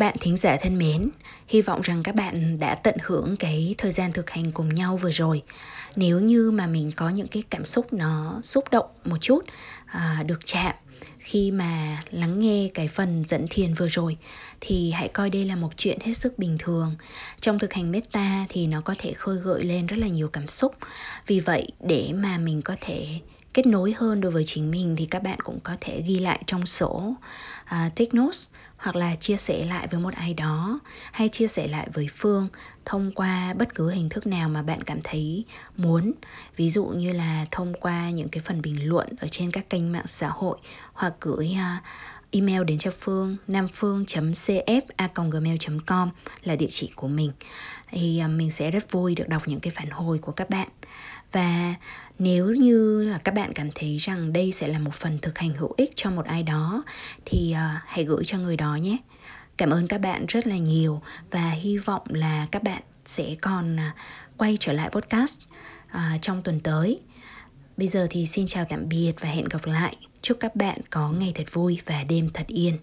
Bạn 0.03 0.15
thính 0.19 0.37
giả 0.37 0.57
thân 0.61 0.77
mến, 0.77 1.09
hy 1.47 1.61
vọng 1.61 1.81
rằng 1.81 2.03
các 2.03 2.15
bạn 2.15 2.59
đã 2.59 2.75
tận 2.75 2.95
hưởng 3.03 3.35
cái 3.39 3.75
thời 3.77 3.91
gian 3.91 4.13
thực 4.13 4.29
hành 4.29 4.51
cùng 4.51 4.73
nhau 4.73 4.97
vừa 4.97 5.11
rồi. 5.11 5.43
Nếu 5.95 6.19
như 6.19 6.51
mà 6.51 6.67
mình 6.67 6.91
có 6.95 7.09
những 7.09 7.27
cái 7.27 7.43
cảm 7.49 7.65
xúc 7.65 7.93
nó 7.93 8.39
xúc 8.43 8.65
động 8.71 8.85
một 9.05 9.17
chút, 9.21 9.45
à, 9.85 10.23
được 10.25 10.39
chạm 10.45 10.75
khi 11.19 11.51
mà 11.51 11.97
lắng 12.11 12.39
nghe 12.39 12.69
cái 12.73 12.87
phần 12.87 13.23
dẫn 13.27 13.47
thiền 13.49 13.73
vừa 13.73 13.87
rồi 13.87 14.17
thì 14.61 14.91
hãy 14.91 15.07
coi 15.07 15.29
đây 15.29 15.45
là 15.45 15.55
một 15.55 15.71
chuyện 15.77 15.99
hết 16.01 16.13
sức 16.13 16.39
bình 16.39 16.57
thường. 16.59 16.95
Trong 17.41 17.59
thực 17.59 17.73
hành 17.73 17.91
metta 17.91 18.45
thì 18.49 18.67
nó 18.67 18.81
có 18.81 18.95
thể 18.97 19.13
khơi 19.13 19.37
gợi 19.37 19.63
lên 19.63 19.85
rất 19.85 19.97
là 19.97 20.07
nhiều 20.07 20.27
cảm 20.27 20.47
xúc. 20.47 20.73
Vì 21.27 21.39
vậy 21.39 21.67
để 21.79 22.09
mà 22.15 22.37
mình 22.37 22.61
có 22.61 22.75
thể 22.81 23.07
kết 23.53 23.65
nối 23.65 23.93
hơn 23.97 24.21
đối 24.21 24.31
với 24.31 24.43
chính 24.45 24.71
mình 24.71 24.95
thì 24.95 25.05
các 25.05 25.23
bạn 25.23 25.39
cũng 25.39 25.59
có 25.63 25.73
thể 25.81 26.01
ghi 26.07 26.19
lại 26.19 26.43
trong 26.47 26.65
sổ 26.65 27.15
uh, 27.63 27.95
take 27.95 28.09
notes 28.13 28.47
hoặc 28.83 28.95
là 28.95 29.15
chia 29.15 29.37
sẻ 29.37 29.65
lại 29.65 29.87
với 29.87 29.99
một 29.99 30.13
ai 30.13 30.33
đó, 30.33 30.79
hay 31.11 31.29
chia 31.29 31.47
sẻ 31.47 31.67
lại 31.67 31.87
với 31.93 32.07
phương 32.15 32.47
thông 32.85 33.11
qua 33.11 33.53
bất 33.53 33.75
cứ 33.75 33.89
hình 33.89 34.09
thức 34.09 34.27
nào 34.27 34.49
mà 34.49 34.61
bạn 34.61 34.83
cảm 34.83 34.99
thấy 35.03 35.45
muốn. 35.77 36.11
Ví 36.55 36.69
dụ 36.69 36.85
như 36.85 37.13
là 37.13 37.45
thông 37.51 37.73
qua 37.73 38.09
những 38.09 38.29
cái 38.29 38.43
phần 38.45 38.61
bình 38.61 38.89
luận 38.89 39.07
ở 39.19 39.27
trên 39.27 39.51
các 39.51 39.69
kênh 39.69 39.91
mạng 39.91 40.07
xã 40.07 40.27
hội, 40.27 40.57
hoặc 40.93 41.13
gửi 41.21 41.53
à, 41.57 41.81
email 42.31 42.63
đến 42.63 42.77
cho 42.77 42.91
phương 42.99 43.37
namphương.cf@gmail.com 43.47 46.09
là 46.43 46.55
địa 46.55 46.67
chỉ 46.69 46.91
của 46.95 47.07
mình. 47.07 47.31
Thì 47.91 48.19
à, 48.19 48.27
mình 48.27 48.51
sẽ 48.51 48.71
rất 48.71 48.91
vui 48.91 49.15
được 49.15 49.29
đọc 49.29 49.41
những 49.45 49.59
cái 49.59 49.73
phản 49.75 49.89
hồi 49.89 50.17
của 50.17 50.31
các 50.31 50.49
bạn 50.49 50.67
và 51.33 51.75
nếu 52.19 52.51
như 52.51 53.03
là 53.03 53.17
các 53.17 53.33
bạn 53.33 53.53
cảm 53.53 53.69
thấy 53.75 53.97
rằng 53.97 54.33
đây 54.33 54.51
sẽ 54.51 54.67
là 54.67 54.79
một 54.79 54.93
phần 54.93 55.19
thực 55.19 55.37
hành 55.37 55.53
hữu 55.53 55.73
ích 55.77 55.91
cho 55.95 56.11
một 56.11 56.25
ai 56.25 56.43
đó 56.43 56.83
thì 57.25 57.55
uh, 57.55 57.81
hãy 57.85 58.05
gửi 58.05 58.23
cho 58.23 58.37
người 58.37 58.57
đó 58.57 58.75
nhé. 58.75 58.97
Cảm 59.57 59.69
ơn 59.69 59.87
các 59.87 59.97
bạn 59.97 60.25
rất 60.27 60.47
là 60.47 60.57
nhiều 60.57 61.01
và 61.31 61.49
hy 61.49 61.77
vọng 61.77 62.03
là 62.09 62.47
các 62.51 62.63
bạn 62.63 62.81
sẽ 63.05 63.35
còn 63.41 63.77
ờ, 63.77 63.83
quay 64.37 64.57
trở 64.59 64.73
lại 64.73 64.89
podcast 64.89 65.39
uh, 65.91 66.21
trong 66.21 66.41
tuần 66.43 66.59
tới. 66.59 66.99
Bây 67.77 67.87
giờ 67.87 68.07
thì 68.09 68.25
xin 68.25 68.47
chào 68.47 68.65
tạm 68.69 68.89
biệt 68.89 69.13
và 69.19 69.29
hẹn 69.29 69.45
gặp 69.45 69.65
lại. 69.65 69.97
Chúc 70.21 70.37
các 70.39 70.55
bạn 70.55 70.77
có 70.89 71.11
ngày 71.11 71.31
thật 71.35 71.53
vui 71.53 71.79
và 71.85 72.03
đêm 72.03 72.29
thật 72.33 72.47
yên. 72.47 72.77